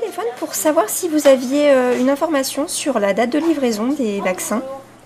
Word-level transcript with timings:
Téléphone 0.00 0.24
pour 0.38 0.54
savoir 0.54 0.88
si 0.88 1.08
vous 1.08 1.28
aviez 1.28 1.70
euh, 1.70 1.98
une 2.00 2.10
information 2.10 2.66
sur 2.66 2.98
la 2.98 3.14
date 3.14 3.30
de 3.30 3.38
livraison 3.38 3.88
des 3.88 4.20
vaccins. 4.20 4.62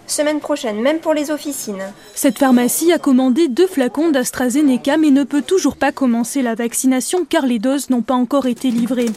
Semaine 0.06 0.40
prochaine, 0.40 0.80
même 0.80 1.00
pour 1.00 1.12
les 1.12 1.30
officines. 1.30 1.82
Cette 2.14 2.38
pharmacie 2.38 2.90
a 2.92 2.98
commandé 2.98 3.48
deux 3.48 3.66
flacons 3.66 4.08
d'AstraZeneca 4.08 4.96
mais 4.96 5.10
ne 5.10 5.24
peut 5.24 5.42
toujours 5.42 5.76
pas 5.76 5.92
commencer 5.92 6.40
la 6.40 6.54
vaccination 6.54 7.26
car 7.28 7.44
les 7.44 7.58
doses 7.58 7.90
n'ont 7.90 8.00
pas 8.00 8.14
encore 8.14 8.46
été 8.46 8.70
livrées. 8.70 9.10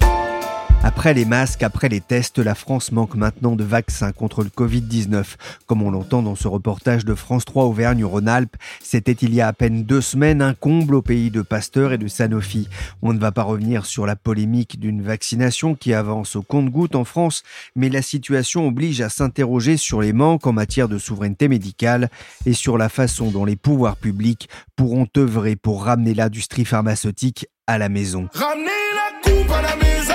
Après 0.83 1.13
les 1.13 1.25
masques, 1.25 1.61
après 1.61 1.89
les 1.89 2.01
tests, 2.01 2.39
la 2.39 2.55
France 2.55 2.91
manque 2.91 3.13
maintenant 3.13 3.55
de 3.55 3.63
vaccins 3.63 4.11
contre 4.11 4.43
le 4.43 4.49
Covid-19. 4.49 5.35
Comme 5.67 5.83
on 5.83 5.91
l'entend 5.91 6.23
dans 6.23 6.35
ce 6.35 6.47
reportage 6.47 7.05
de 7.05 7.13
France 7.13 7.45
3 7.45 7.65
Auvergne-Rhône-Alpes, 7.65 8.55
c'était 8.81 9.11
il 9.11 9.35
y 9.35 9.41
a 9.41 9.47
à 9.47 9.53
peine 9.53 9.83
deux 9.83 10.01
semaines 10.01 10.41
un 10.41 10.55
comble 10.55 10.95
au 10.95 11.03
pays 11.03 11.29
de 11.29 11.43
Pasteur 11.43 11.93
et 11.93 11.99
de 11.99 12.07
Sanofi. 12.07 12.67
On 13.03 13.13
ne 13.13 13.19
va 13.19 13.31
pas 13.31 13.43
revenir 13.43 13.85
sur 13.85 14.07
la 14.07 14.15
polémique 14.15 14.79
d'une 14.79 15.03
vaccination 15.03 15.75
qui 15.75 15.93
avance 15.93 16.35
au 16.35 16.41
compte-goutte 16.41 16.95
en 16.95 17.03
France, 17.03 17.43
mais 17.75 17.89
la 17.89 18.01
situation 18.01 18.67
oblige 18.67 19.01
à 19.01 19.09
s'interroger 19.09 19.77
sur 19.77 20.01
les 20.01 20.13
manques 20.13 20.47
en 20.47 20.53
matière 20.53 20.89
de 20.89 20.97
souveraineté 20.97 21.47
médicale 21.47 22.09
et 22.47 22.53
sur 22.53 22.79
la 22.79 22.89
façon 22.89 23.29
dont 23.29 23.45
les 23.45 23.55
pouvoirs 23.55 23.97
publics 23.97 24.49
pourront 24.75 25.07
œuvrer 25.15 25.55
pour 25.55 25.83
ramener 25.83 26.15
l'industrie 26.15 26.65
pharmaceutique 26.65 27.45
à 27.67 27.77
la 27.77 27.87
maison. 27.87 28.27
Ramener 28.33 28.65
la 28.95 29.31
coupe 29.31 29.51
à 29.51 29.61
la 29.61 29.75
maison. 29.75 30.10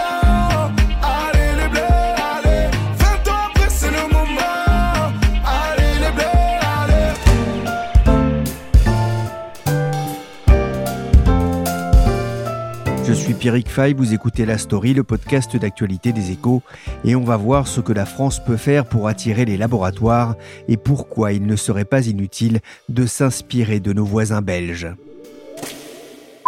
Pierrick 13.47 13.69
Fay, 13.69 13.92
vous 13.92 14.12
écoutez 14.12 14.44
La 14.44 14.58
Story, 14.58 14.92
le 14.92 15.05
podcast 15.05 15.56
d'actualité 15.56 16.12
des 16.12 16.33
échos, 16.33 16.64
et 17.05 17.14
on 17.14 17.22
va 17.22 17.36
voir 17.36 17.69
ce 17.69 17.80
que 17.80 17.92
la 17.92 18.05
France 18.05 18.44
peut 18.44 18.56
faire 18.56 18.86
pour 18.86 19.06
attirer 19.06 19.44
les 19.44 19.56
laboratoires 19.56 20.34
et 20.66 20.77
pourquoi 20.77 21.33
il 21.33 21.47
ne 21.47 21.55
serait 21.55 21.84
pas 21.84 22.08
inutile 22.08 22.58
de 22.89 23.06
s'inspirer 23.06 23.78
de 23.78 23.92
nos 23.92 24.05
voisins 24.05 24.42
belges. 24.42 24.89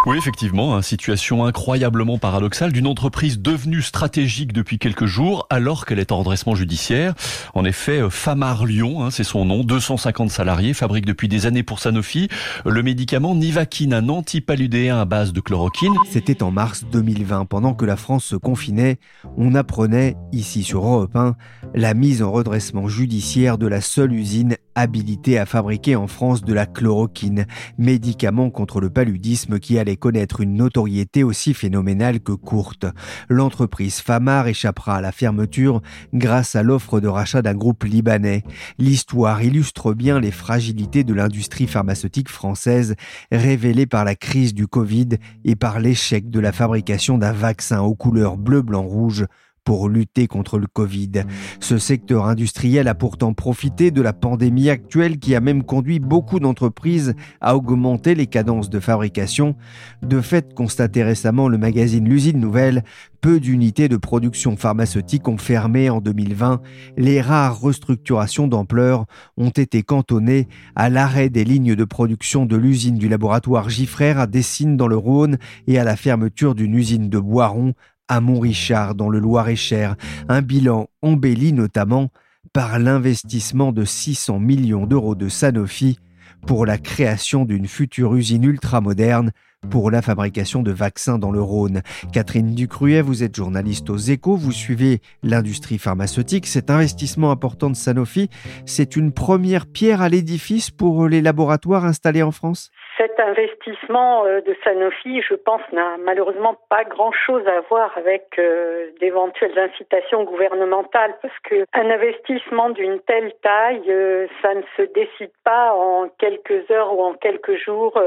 Oui, 0.05 0.17
effectivement, 0.17 0.77
une 0.77 0.81
situation 0.81 1.43
incroyablement 1.43 2.17
paradoxale 2.17 2.71
d'une 2.71 2.87
entreprise 2.87 3.41
devenue 3.41 3.81
stratégique 3.81 4.53
depuis 4.53 4.79
quelques 4.79 5.05
jours 5.05 5.45
alors 5.49 5.85
qu'elle 5.85 5.99
est 5.99 6.13
en 6.13 6.19
redressement 6.19 6.55
judiciaire. 6.55 7.15
En 7.53 7.65
effet, 7.65 8.01
euh, 8.01 8.09
Famar 8.09 8.65
Lyon, 8.65 9.03
hein, 9.03 9.11
c'est 9.11 9.25
son 9.25 9.43
nom, 9.43 9.65
250 9.65 10.31
salariés, 10.31 10.73
fabrique 10.73 11.05
depuis 11.05 11.27
des 11.27 11.45
années 11.45 11.63
pour 11.63 11.79
Sanofi 11.79 12.29
le 12.65 12.81
médicament 12.81 13.35
Nivaquine, 13.35 13.93
un 13.93 14.07
antipaludéen 14.07 15.01
à 15.01 15.03
base 15.03 15.33
de 15.33 15.41
chloroquine. 15.41 15.95
C'était 16.09 16.43
en 16.43 16.51
mars 16.51 16.85
2020, 16.89 17.45
pendant 17.45 17.73
que 17.73 17.83
la 17.83 17.97
France 17.97 18.23
se 18.23 18.37
confinait, 18.37 18.99
on 19.37 19.53
apprenait, 19.53 20.15
ici 20.31 20.63
sur 20.63 20.85
Europe 20.85 21.15
1, 21.15 21.35
la 21.75 21.93
mise 21.93 22.23
en 22.23 22.31
redressement 22.31 22.87
judiciaire 22.87 23.57
de 23.57 23.67
la 23.67 23.81
seule 23.81 24.13
usine 24.13 24.55
habilitée 24.75 25.37
à 25.37 25.45
fabriquer 25.45 25.95
en 25.95 26.07
France 26.07 26.43
de 26.43 26.53
la 26.53 26.65
chloroquine, 26.65 27.45
médicament 27.77 28.49
contre 28.49 28.79
le 28.79 28.89
paludisme 28.89 29.59
qui 29.59 29.77
allait 29.77 29.97
connaître 29.97 30.41
une 30.41 30.55
notoriété 30.55 31.23
aussi 31.23 31.53
phénoménale 31.53 32.19
que 32.19 32.31
courte. 32.31 32.85
L'entreprise 33.29 33.99
Famar 33.99 34.47
échappera 34.47 34.97
à 34.97 35.01
la 35.01 35.11
fermeture 35.11 35.81
grâce 36.13 36.55
à 36.55 36.63
l'offre 36.63 36.99
de 36.99 37.07
rachat 37.07 37.41
d'un 37.41 37.55
groupe 37.55 37.83
libanais. 37.83 38.43
L'histoire 38.77 39.41
illustre 39.41 39.93
bien 39.93 40.19
les 40.19 40.31
fragilités 40.31 41.03
de 41.03 41.13
l'industrie 41.13 41.67
pharmaceutique 41.67 42.29
française 42.29 42.95
révélées 43.31 43.87
par 43.87 44.05
la 44.05 44.15
crise 44.15 44.53
du 44.53 44.67
Covid 44.67 45.09
et 45.45 45.55
par 45.55 45.79
l'échec 45.79 46.29
de 46.29 46.39
la 46.39 46.51
fabrication 46.51 47.17
d'un 47.17 47.33
vaccin 47.33 47.81
aux 47.81 47.95
couleurs 47.95 48.37
bleu, 48.37 48.61
blanc, 48.61 48.83
rouge 48.83 49.25
pour 49.63 49.89
lutter 49.89 50.27
contre 50.27 50.57
le 50.57 50.67
Covid. 50.67 51.23
Ce 51.59 51.77
secteur 51.77 52.25
industriel 52.25 52.87
a 52.87 52.95
pourtant 52.95 53.33
profité 53.33 53.91
de 53.91 54.01
la 54.01 54.13
pandémie 54.13 54.69
actuelle 54.69 55.19
qui 55.19 55.35
a 55.35 55.41
même 55.41 55.63
conduit 55.63 55.99
beaucoup 55.99 56.39
d'entreprises 56.39 57.15
à 57.41 57.55
augmenter 57.55 58.15
les 58.15 58.27
cadences 58.27 58.69
de 58.69 58.79
fabrication. 58.79 59.55
De 60.01 60.21
fait, 60.21 60.53
constaté 60.53 61.03
récemment 61.03 61.47
le 61.47 61.57
magazine 61.57 62.07
L'usine 62.07 62.39
nouvelle, 62.39 62.83
peu 63.21 63.39
d'unités 63.39 63.87
de 63.87 63.97
production 63.97 64.55
pharmaceutique 64.55 65.27
ont 65.27 65.37
fermé 65.37 65.89
en 65.89 65.99
2020. 66.01 66.61
Les 66.97 67.21
rares 67.21 67.59
restructurations 67.59 68.47
d'ampleur 68.47 69.05
ont 69.37 69.49
été 69.49 69.83
cantonnées 69.83 70.47
à 70.75 70.89
l'arrêt 70.89 71.29
des 71.29 71.43
lignes 71.43 71.75
de 71.75 71.83
production 71.83 72.45
de 72.45 72.55
l'usine 72.55 72.97
du 72.97 73.09
laboratoire 73.09 73.69
Giffrère 73.69 74.19
à 74.19 74.27
Dessines 74.27 74.77
dans 74.77 74.87
le 74.87 74.97
Rhône 74.97 75.37
et 75.67 75.77
à 75.79 75.83
la 75.83 75.95
fermeture 75.95 76.55
d'une 76.55 76.75
usine 76.75 77.09
de 77.09 77.19
Boiron 77.19 77.73
à 78.09 78.19
Montrichard 78.19 78.95
dans 78.95 79.07
le 79.07 79.19
Loir-et-Cher, 79.19 79.95
un 80.27 80.41
bilan 80.41 80.87
embelli 81.01 81.53
notamment 81.53 82.09
par 82.51 82.79
l'investissement 82.79 83.71
de 83.71 83.85
600 83.85 84.39
millions 84.39 84.85
d'euros 84.85 85.15
de 85.15 85.29
Sanofi 85.29 85.99
pour 86.45 86.65
la 86.65 86.77
création 86.77 87.45
d'une 87.45 87.67
future 87.67 88.15
usine 88.15 88.43
ultramoderne 88.43 89.31
pour 89.69 89.91
la 89.91 90.01
fabrication 90.01 90.63
de 90.63 90.71
vaccins 90.71 91.19
dans 91.19 91.31
le 91.31 91.41
Rhône. 91.41 91.81
Catherine 92.13 92.55
Ducruet, 92.55 93.01
vous 93.01 93.23
êtes 93.23 93.35
journaliste 93.35 93.89
aux 93.89 93.97
échos, 93.97 94.37
vous 94.37 94.53
suivez 94.53 95.01
l'industrie 95.21 95.77
pharmaceutique. 95.77 96.47
Cet 96.47 96.69
investissement 96.69 97.31
important 97.31 97.69
de 97.69 97.75
Sanofi, 97.75 98.29
c'est 98.65 98.95
une 98.95 99.11
première 99.11 99.67
pierre 99.67 100.01
à 100.01 100.09
l'édifice 100.09 100.71
pour 100.71 101.07
les 101.07 101.21
laboratoires 101.21 101.85
installés 101.85 102.23
en 102.23 102.31
France? 102.31 102.71
Investissement 103.19 104.25
euh, 104.25 104.41
de 104.41 104.55
Sanofi, 104.63 105.21
je 105.21 105.35
pense, 105.35 105.61
n'a 105.71 105.97
malheureusement 105.97 106.55
pas 106.69 106.83
grand-chose 106.83 107.45
à 107.47 107.61
voir 107.69 107.91
avec 107.97 108.37
euh, 108.37 108.87
d'éventuelles 108.99 109.57
incitations 109.57 110.23
gouvernementales, 110.23 111.15
parce 111.21 111.37
que 111.43 111.65
un 111.73 111.89
investissement 111.89 112.69
d'une 112.69 112.99
telle 113.01 113.33
taille, 113.41 113.83
euh, 113.89 114.27
ça 114.41 114.53
ne 114.53 114.63
se 114.77 114.83
décide 114.83 115.31
pas 115.43 115.73
en 115.73 116.09
quelques 116.17 116.69
heures 116.71 116.93
ou 116.97 117.03
en 117.03 117.13
quelques 117.13 117.55
jours, 117.57 117.99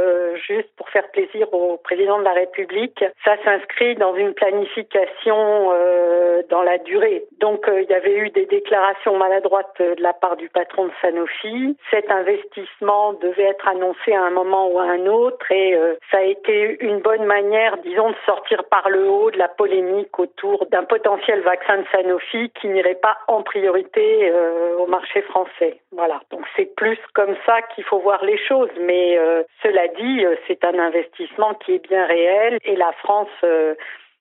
juste 0.47 0.69
pour 0.77 0.89
faire 0.91 1.09
plaisir 1.11 1.53
au 1.53 1.77
président 1.77 2.19
de 2.19 2.25
la 2.25 2.33
République. 2.33 3.05
Ça 3.25 3.37
s'inscrit 3.45 3.95
dans 3.97 4.15
une 4.15 4.35
planification 4.35 5.71
dans 6.49 6.63
la 6.63 6.79
durée. 6.79 7.25
Donc, 7.41 7.69
il 7.69 7.89
y 7.89 7.95
avait 7.95 8.17
eu 8.17 8.31
des 8.31 8.47
déclarations 8.47 9.17
maladroites 9.17 9.81
de 9.81 10.03
la 10.03 10.13
part 10.13 10.37
du 10.37 10.49
patron 10.49 10.87
de 10.87 10.93
Sanofi. 11.01 11.77
Cet 11.91 12.11
investissement 12.11 13.13
devait 13.15 13.45
être 13.45 13.69
annoncé 13.69 14.13
à 14.13 14.23
un 14.23 14.31
moment 14.31 14.69
où 14.69 14.79
un 14.79 15.02
autre 15.09 15.51
et 15.51 15.75
euh, 15.75 15.95
ça 16.11 16.19
a 16.19 16.23
été 16.23 16.83
une 16.85 17.01
bonne 17.01 17.25
manière, 17.25 17.77
disons, 17.79 18.11
de 18.11 18.17
sortir 18.27 18.65
par 18.65 18.89
le 18.89 19.09
haut 19.09 19.31
de 19.31 19.39
la 19.39 19.49
polémique 19.49 20.19
autour 20.19 20.67
d'un 20.67 20.85
potentiel 20.85 21.41
vaccin 21.41 21.79
de 21.79 21.85
Sanofi 21.93 22.51
qui 22.61 22.69
n'irait 22.69 22.95
pas 22.95 23.17
en 23.29 23.43
priorité 23.43 24.31
euh, 24.31 24.77
au 24.79 24.87
marché 24.87 25.23
français. 25.23 25.81
Voilà. 25.93 26.21
Donc 26.31 26.43
c'est 26.57 26.75
plus 26.77 26.99
comme 27.15 27.37
ça 27.47 27.63
qu'il 27.75 27.85
faut 27.85 27.99
voir 27.99 28.25
les 28.25 28.39
choses. 28.39 28.71
Mais 28.81 29.19
euh, 29.19 29.43
cela 29.63 29.89
dit, 29.89 30.25
c'est 30.47 30.65
un 30.65 30.79
investissement 30.79 31.55
qui 31.55 31.75
est 31.75 31.89
bien 31.89 32.07
réel 32.07 32.59
et 32.65 32.77
la 32.77 32.93
France 32.93 33.29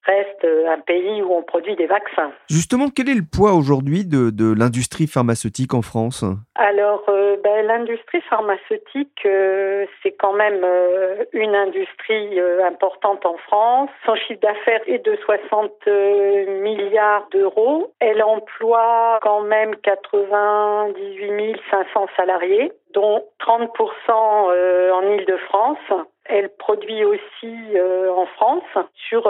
reste 0.06 0.45
un 0.68 0.80
pays 0.80 1.21
où 1.21 1.33
on 1.33 1.44
produit 1.44 1.75
des 1.75 1.88
vaccins. 1.88 2.31
Justement, 2.50 2.88
quel 2.89 3.09
est 3.09 3.15
le 3.15 3.25
poids 3.30 3.53
aujourd'hui 3.53 4.06
de, 4.06 4.30
de 4.30 4.53
l'industrie 4.53 5.07
pharmaceutique 5.07 5.74
en 5.74 5.81
France? 5.81 6.25
Alors, 6.56 7.03
euh, 7.09 7.38
ben, 7.44 7.65
l'industrie 7.65 8.21
pharmaceutique, 8.21 9.25
euh, 9.25 9.86
c'est 10.01 10.12
quand 10.12 10.33
même 10.33 10.63
euh, 10.63 11.25
une 11.33 11.56
industrie 11.56 12.39
importante 12.65 13.25
en 13.25 13.38
France. 13.38 13.89
Son 14.06 14.15
chiffre 14.15 14.42
d'affaires 14.42 14.81
est 14.86 15.03
de 15.03 15.15
60 15.25 15.71
milliards 16.62 17.27
d'euros. 17.31 17.94
Elle 18.00 18.21
emploie 18.24 19.19
quand 19.21 19.42
même 19.42 19.75
98 19.77 21.57
500 21.71 22.07
salariés, 22.15 22.71
dont 22.94 23.24
30% 23.39 23.71
en 24.94 25.01
Île-de-France. 25.01 26.06
Elle 26.26 26.50
produit 26.50 27.04
aussi 27.04 27.76
euh, 27.76 28.12
en 28.14 28.26
France 28.28 28.64
sur 29.10 29.24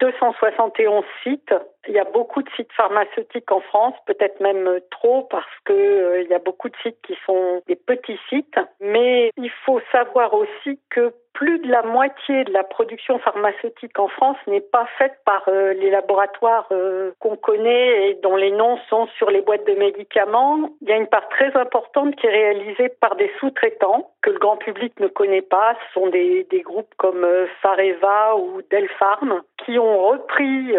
271 0.00 1.04
euh, 1.04 1.06
sites. 1.22 1.54
Il 1.88 1.94
y 1.94 1.98
a 1.98 2.04
beaucoup 2.04 2.42
de 2.42 2.50
sites 2.56 2.72
pharmaceutiques 2.72 3.50
en 3.52 3.60
France, 3.60 3.94
peut-être 4.06 4.40
même 4.40 4.80
trop 4.90 5.22
parce 5.24 5.46
que 5.64 5.72
euh, 5.72 6.22
il 6.22 6.28
y 6.28 6.34
a 6.34 6.38
beaucoup 6.38 6.68
de 6.68 6.76
sites 6.82 7.00
qui 7.02 7.16
sont 7.24 7.62
des 7.66 7.76
petits 7.76 8.18
sites, 8.28 8.58
mais 8.80 9.30
il 9.36 9.50
faut 9.64 9.80
savoir 9.92 10.34
aussi 10.34 10.80
que 10.90 11.12
plus 11.36 11.58
de 11.58 11.70
la 11.70 11.82
moitié 11.82 12.44
de 12.44 12.52
la 12.52 12.64
production 12.64 13.18
pharmaceutique 13.18 13.98
en 13.98 14.08
France 14.08 14.38
n'est 14.46 14.62
pas 14.62 14.86
faite 14.96 15.18
par 15.26 15.42
euh, 15.48 15.74
les 15.74 15.90
laboratoires 15.90 16.66
euh, 16.72 17.12
qu'on 17.18 17.36
connaît 17.36 18.08
et 18.08 18.14
dont 18.22 18.36
les 18.36 18.50
noms 18.50 18.78
sont 18.88 19.06
sur 19.18 19.30
les 19.30 19.42
boîtes 19.42 19.66
de 19.66 19.74
médicaments. 19.74 20.70
Il 20.80 20.88
y 20.88 20.92
a 20.92 20.96
une 20.96 21.06
part 21.06 21.28
très 21.28 21.54
importante 21.54 22.16
qui 22.16 22.26
est 22.26 22.30
réalisée 22.30 22.88
par 22.88 23.16
des 23.16 23.30
sous-traitants 23.38 24.10
que 24.22 24.30
le 24.30 24.38
grand 24.38 24.56
public 24.56 24.98
ne 24.98 25.08
connaît 25.08 25.42
pas. 25.42 25.76
Ce 25.88 26.00
sont 26.00 26.06
des, 26.06 26.46
groupes 26.64 26.94
comme 26.96 27.22
euh, 27.22 27.46
Fareva 27.60 28.36
ou 28.36 28.62
Delpharm 28.70 29.42
qui 29.64 29.78
ont 29.78 30.08
repris 30.08 30.74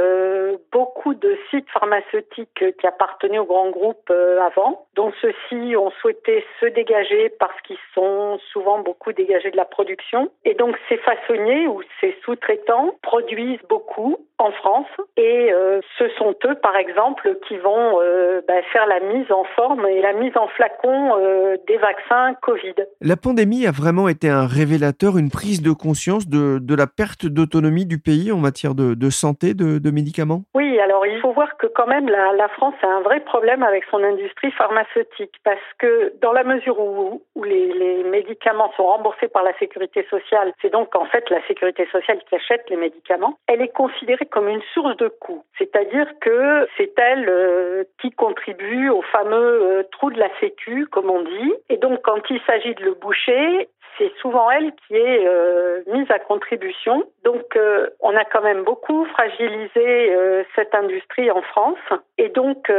beaucoup 0.72 0.97
de 1.14 1.38
sites 1.50 1.70
pharmaceutiques 1.70 2.64
qui 2.80 2.88
appartenaient 2.88 3.40
au 3.40 3.46
grand 3.46 3.70
groupe 3.70 4.12
avant, 4.42 4.86
dont 4.96 5.12
ceux-ci 5.22 5.76
ont 5.76 5.92
souhaité 6.02 6.44
se 6.60 6.66
dégager 6.66 7.30
parce 7.40 7.60
qu'ils 7.62 7.78
sont 7.94 8.40
souvent 8.52 8.80
beaucoup 8.80 9.14
dégagés 9.14 9.52
de 9.52 9.58
la 9.58 9.66
production. 9.66 10.30
Et 10.46 10.54
donc 10.54 10.78
ces 10.90 10.98
façonniers 10.98 11.68
ou 11.68 11.82
ces 12.02 12.16
sous-traitants 12.24 12.96
produisent 13.02 13.62
beaucoup 13.70 14.18
en 14.38 14.52
France. 14.52 14.88
Et 15.16 15.52
euh, 15.52 15.82
ce 15.98 16.10
sont 16.10 16.36
eux, 16.46 16.56
par 16.56 16.76
exemple, 16.76 17.38
qui 17.48 17.58
vont 17.58 18.00
euh, 18.02 18.27
bah, 18.48 18.62
faire 18.72 18.88
la 18.88 19.00
mise 19.00 19.32
en 19.32 19.44
forme 19.56 19.86
et 19.88 20.02
la 20.02 20.14
mise 20.14 20.36
en 20.36 20.48
flacon 20.48 21.16
euh, 21.18 21.58
des 21.68 21.78
vaccins 21.78 22.34
Covid. 22.42 22.76
La 23.02 23.16
pandémie 23.16 23.66
a 23.66 23.72
vraiment 23.72 24.08
été 24.08 24.30
un 24.30 24.46
révélateur, 24.46 25.18
une 25.18 25.30
prise 25.30 25.62
de 25.62 25.72
conscience 25.72 26.28
de, 26.28 26.60
de 26.60 26.76
la 26.76 26.88
perte 26.88 27.26
d'autonomie 27.26 27.86
du 27.86 28.00
pays 28.00 28.32
en 28.32 28.38
matière 28.38 28.76
de, 28.76 28.94
de 28.94 29.10
santé, 29.10 29.54
de, 29.54 29.80
de, 29.80 29.92
médicaments? 29.92 30.44
Oui, 30.54 30.80
alors 30.80 31.06
il 31.06 31.20
faut 31.20 31.32
voir 31.32 31.58
que 31.58 31.68
quand 31.68 31.88
même 31.88 32.08
la, 32.08 32.34
la, 32.34 32.48
France 32.50 32.76
a 32.84 32.88
un 32.88 33.02
vrai 33.02 33.20
problème 33.22 33.64
avec 33.64 33.84
son 33.90 34.04
industrie 34.04 34.52
pharmaceutique 34.52 35.34
parce 35.44 35.68
que 35.80 36.14
dans 36.22 36.34
la 36.34 36.44
mesure 36.44 36.80
où, 36.80 37.22
où 37.36 37.44
les, 37.44 37.74
les 37.74 38.04
médicaments 38.04 38.72
sont 38.76 38.86
remboursés 38.86 39.28
par 39.28 39.44
la 39.44 39.58
sécurité 39.58 40.06
sociale, 40.10 40.54
c'est 40.62 40.72
donc 40.72 40.96
en 40.96 41.06
fait 41.06 41.30
la 41.30 41.46
sécurité 41.48 41.88
sociale 41.92 42.20
qui 42.28 42.36
achète 42.36 42.70
les 42.70 42.78
médicaments. 42.78 43.38
Elle 43.48 43.62
est 43.62 43.74
considérée 43.74 44.26
comme 44.26 44.48
une 44.48 44.62
source 44.74 44.96
de 44.98 45.08
coût, 45.08 45.44
c'est-à-dire 45.58 46.08
que 46.22 46.68
c'est 46.78 46.94
elle 46.98 47.28
euh, 47.30 47.84
qui 48.02 48.12
contribue 48.28 48.90
au 48.90 49.02
fameux 49.04 49.62
euh, 49.64 49.84
trou 49.92 50.12
de 50.12 50.20
la 50.20 50.30
sécu, 50.40 50.86
comme 50.88 51.10
on 51.10 51.24
dit. 51.24 51.54
Et 51.70 51.78
donc 51.78 52.02
quand 52.04 52.22
il 52.30 52.42
s'agit 52.46 52.76
de 52.76 52.84
le 52.84 52.94
boucher, 52.94 53.70
c'est 53.98 54.12
souvent 54.22 54.50
elle 54.52 54.72
qui 54.88 54.96
est 54.96 55.28
euh, 55.28 55.82
mise 55.88 56.10
à 56.12 56.20
contribution. 56.20 57.04
Donc 57.24 57.56
euh, 57.56 57.90
on 58.00 58.16
a 58.16 58.26
quand 58.26 58.42
même 58.42 58.64
beaucoup 58.64 59.06
fragilisé 59.06 60.14
euh, 60.16 60.44
cette 60.56 60.74
industrie 60.76 61.32
en 61.32 61.42
France. 61.42 61.78
Et 62.18 62.30
donc 62.30 62.72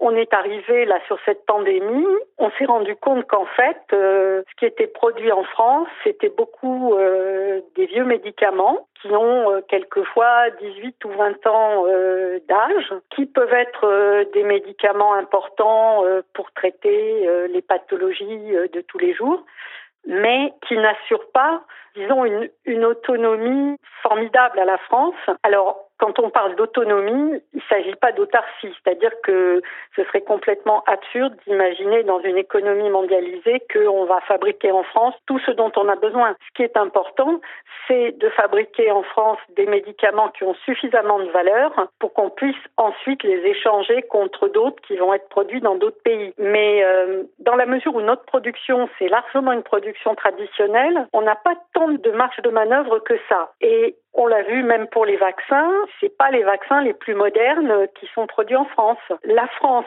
on 0.00 0.14
est 0.14 0.32
arrivé 0.32 0.84
là 0.84 0.98
sur 1.06 1.18
cette 1.24 1.44
pandémie, 1.46 2.06
on 2.38 2.50
s'est 2.52 2.66
rendu 2.66 2.94
compte 2.96 3.26
qu'en 3.26 3.46
fait 3.46 3.78
ce 3.90 4.56
qui 4.58 4.66
était 4.66 4.86
produit 4.86 5.32
en 5.32 5.44
France, 5.44 5.88
c'était 6.04 6.28
beaucoup 6.28 6.94
des 7.76 7.86
vieux 7.86 8.04
médicaments 8.04 8.86
qui 9.00 9.08
ont 9.08 9.62
quelquefois 9.68 10.50
18 10.60 11.04
ou 11.04 11.10
20 11.10 11.46
ans 11.46 11.84
d'âge, 12.48 12.94
qui 13.14 13.26
peuvent 13.26 13.52
être 13.52 14.24
des 14.32 14.42
médicaments 14.42 15.14
importants 15.14 16.04
pour 16.34 16.52
traiter 16.52 17.28
les 17.48 17.62
pathologies 17.62 18.52
de 18.72 18.80
tous 18.82 18.98
les 18.98 19.14
jours 19.14 19.44
mais 20.08 20.52
qui 20.66 20.76
n'assure 20.76 21.30
pas, 21.32 21.62
disons, 21.94 22.24
une, 22.24 22.48
une, 22.64 22.84
autonomie 22.84 23.76
formidable 24.02 24.58
à 24.58 24.64
la 24.64 24.78
France. 24.78 25.14
Alors, 25.42 25.87
quand 25.98 26.18
on 26.20 26.30
parle 26.30 26.54
d'autonomie, 26.54 27.40
il 27.52 27.56
ne 27.56 27.62
s'agit 27.68 27.96
pas 27.96 28.12
d'autarcie, 28.12 28.72
c'est-à-dire 28.82 29.12
que 29.22 29.60
ce 29.96 30.04
serait 30.04 30.22
complètement 30.22 30.84
absurde 30.86 31.34
d'imaginer 31.46 32.04
dans 32.04 32.20
une 32.20 32.38
économie 32.38 32.88
mondialisée 32.88 33.62
qu'on 33.72 34.04
va 34.04 34.20
fabriquer 34.20 34.70
en 34.70 34.84
France 34.84 35.14
tout 35.26 35.40
ce 35.40 35.50
dont 35.50 35.72
on 35.76 35.88
a 35.88 35.96
besoin. 35.96 36.36
Ce 36.46 36.54
qui 36.54 36.62
est 36.62 36.76
important, 36.76 37.40
c'est 37.86 38.12
de 38.18 38.28
fabriquer 38.30 38.92
en 38.92 39.02
France 39.02 39.38
des 39.56 39.66
médicaments 39.66 40.28
qui 40.28 40.44
ont 40.44 40.54
suffisamment 40.64 41.18
de 41.18 41.30
valeur 41.30 41.88
pour 41.98 42.12
qu'on 42.12 42.30
puisse 42.30 42.56
ensuite 42.76 43.22
les 43.24 43.38
échanger 43.46 44.02
contre 44.02 44.48
d'autres 44.48 44.80
qui 44.82 44.96
vont 44.96 45.12
être 45.14 45.28
produits 45.28 45.60
dans 45.60 45.74
d'autres 45.74 46.02
pays. 46.04 46.32
Mais 46.38 46.84
euh, 46.84 47.24
dans 47.40 47.56
la 47.56 47.66
mesure 47.66 47.94
où 47.94 48.00
notre 48.00 48.24
production, 48.24 48.88
c'est 48.98 49.08
largement 49.08 49.52
une 49.52 49.62
production 49.62 50.14
traditionnelle, 50.14 51.08
on 51.12 51.22
n'a 51.22 51.36
pas 51.36 51.54
tant 51.74 51.88
de 51.88 52.10
marge 52.12 52.40
de 52.42 52.50
manœuvre 52.50 53.00
que 53.00 53.14
ça. 53.28 53.52
Et 53.60 53.96
on 54.18 54.26
l'a 54.26 54.42
vu 54.42 54.64
même 54.64 54.88
pour 54.88 55.06
les 55.06 55.16
vaccins, 55.16 55.70
c'est 56.00 56.14
pas 56.14 56.30
les 56.30 56.42
vaccins 56.42 56.82
les 56.82 56.92
plus 56.92 57.14
modernes 57.14 57.86
qui 57.98 58.06
sont 58.14 58.26
produits 58.26 58.56
en 58.56 58.64
France. 58.64 58.98
La 59.22 59.46
France 59.46 59.86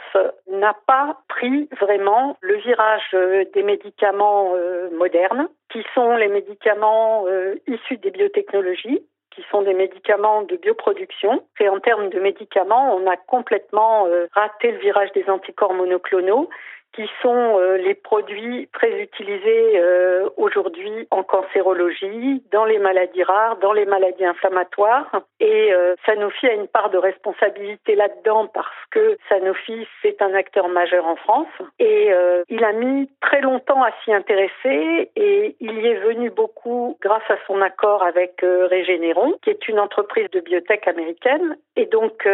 n'a 0.50 0.74
pas 0.88 1.18
pris 1.28 1.68
vraiment 1.80 2.38
le 2.40 2.56
virage 2.56 3.10
euh, 3.14 3.44
des 3.54 3.62
médicaments 3.62 4.54
euh, 4.56 4.90
modernes, 4.98 5.50
qui 5.70 5.84
sont 5.94 6.16
les 6.16 6.30
médicaments 6.30 7.26
euh, 7.28 7.56
issus 7.68 7.98
des 7.98 8.12
biotechnologies 8.12 9.02
qui 9.36 9.46
sont 9.50 9.62
des 9.62 9.74
médicaments 9.74 10.42
de 10.42 10.58
bioproduction. 10.58 11.44
Et 11.62 11.70
en 11.70 11.80
termes 11.80 12.10
de 12.10 12.20
médicaments, 12.20 12.94
on 12.96 13.10
a 13.10 13.16
complètement 13.16 14.06
raté 14.34 14.74
le 14.74 14.80
virage 14.80 15.10
des 15.14 15.30
anticorps 15.30 15.74
monoclonaux 15.74 16.50
qui 16.94 17.10
sont 17.22 17.58
euh, 17.60 17.78
les 17.78 17.96
produits 17.96 18.68
très 18.74 19.02
utilisés 19.02 19.80
euh, 19.80 20.30
aujourd'hui 20.38 21.08
en 21.10 21.24
cancérologie, 21.24 22.44
dans 22.52 22.66
les 22.66 22.80
maladies 22.80 23.24
rares, 23.24 23.58
dans 23.58 23.74
les 23.74 23.86
maladies 23.86 24.26
inflammatoires. 24.26 25.22
Et 25.40 25.74
euh, 25.74 25.96
Sanofi 26.06 26.48
a 26.48 26.54
une 26.54 26.68
part 26.68 26.90
de 26.90 26.98
responsabilité 26.98 27.96
là-dedans 27.96 28.48
parce 28.48 28.68
que 28.92 29.18
Sanofi, 29.30 29.88
c'est 30.02 30.22
un 30.22 30.34
acteur 30.34 30.68
majeur 30.68 31.06
en 31.06 31.16
France. 31.16 31.48
Et 31.80 32.12
il 32.50 32.64
a 32.64 32.74
mis 32.74 33.10
très 33.22 33.42
longtemps 33.42 33.84
à 33.84 33.92
s'y 34.04 34.14
intéresser 34.14 35.12
et 35.16 35.56
il 35.60 35.80
y 35.80 35.88
est 35.88 36.00
venu 36.00 36.30
beaucoup 36.30 36.98
grâce 37.02 37.30
à 37.30 37.38
son 37.48 37.62
accord 37.62 38.04
avec 38.04 38.42
Regeneron, 38.42 39.34
qui 39.42 39.50
est 39.50 39.68
une 39.68 39.80
entreprise 39.80 40.30
de 40.32 40.42
biotech 40.42 40.88
américaine. 40.88 41.58
Et 41.76 41.86
donc, 41.86 42.28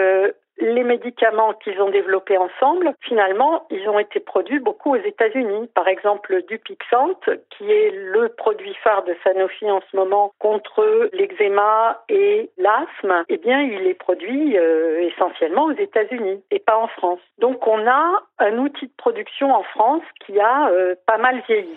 les 0.60 0.84
médicaments 0.84 1.54
qu'ils 1.54 1.80
ont 1.82 1.90
développés 1.90 2.38
ensemble, 2.38 2.94
finalement, 3.02 3.66
ils 3.70 3.88
ont 3.90 4.00
été 4.00 4.20
produits 4.20 4.60
beaucoup 4.60 4.96
aux 4.96 5.04
États-Unis. 5.04 5.70
Par 5.74 5.88
exemple, 5.88 6.44
Dupixent, 6.48 7.38
qui 7.50 7.72
est 7.72 7.92
le 7.92 8.30
produit 8.30 8.74
phare 8.84 9.04
de 9.04 9.16
Sanofi 9.24 9.70
en 9.70 9.82
ce 9.92 9.96
moment 9.96 10.32
contre 10.40 11.10
l'eczéma 11.14 12.04
et 12.10 12.50
l'asthme, 12.58 13.24
eh 13.30 13.38
bien, 13.38 13.62
il 13.62 13.88
est 13.88 13.94
produit 13.94 14.58
euh, 14.58 15.02
essentiellement 15.02 15.66
aux 15.66 15.78
États-Unis 15.78 16.42
et 16.52 16.60
pas 16.60 16.78
en 16.78 16.88
France. 16.88 17.20
Donc, 17.40 17.66
on 17.68 17.88
a 17.88 18.24
un 18.40 18.58
outil 18.58 18.88
de 18.88 18.94
production 18.98 19.54
en 19.54 19.64
France 19.64 20.04
qui 20.26 20.40
a 20.40 20.70
euh, 20.70 20.96
pas 21.06 21.18
mal 21.18 21.42
vieilli. 21.48 21.76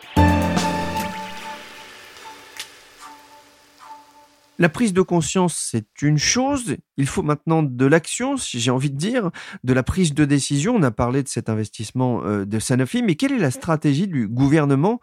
La 4.61 4.69
prise 4.69 4.93
de 4.93 5.01
conscience, 5.01 5.55
c'est 5.55 6.03
une 6.03 6.19
chose. 6.19 6.77
Il 6.99 7.07
faut 7.07 7.23
maintenant 7.23 7.63
de 7.63 7.87
l'action, 7.87 8.37
si 8.37 8.61
j'ai 8.61 8.71
envie 8.71 8.91
de 8.91 8.99
dire, 8.99 9.31
de 9.65 9.73
la 9.73 9.83
prise 9.83 10.13
de 10.13 10.27
décision. 10.27 10.75
On 10.77 10.83
a 10.83 10.91
parlé 10.91 11.23
de 11.23 11.29
cet 11.29 11.49
investissement 11.49 12.21
euh, 12.27 12.45
de 12.45 12.59
Sanofi, 12.59 13.03
mais 13.03 13.15
quelle 13.15 13.33
est 13.33 13.39
la 13.39 13.51
stratégie 13.51 14.07
du 14.07 14.29
gouvernement 14.29 15.01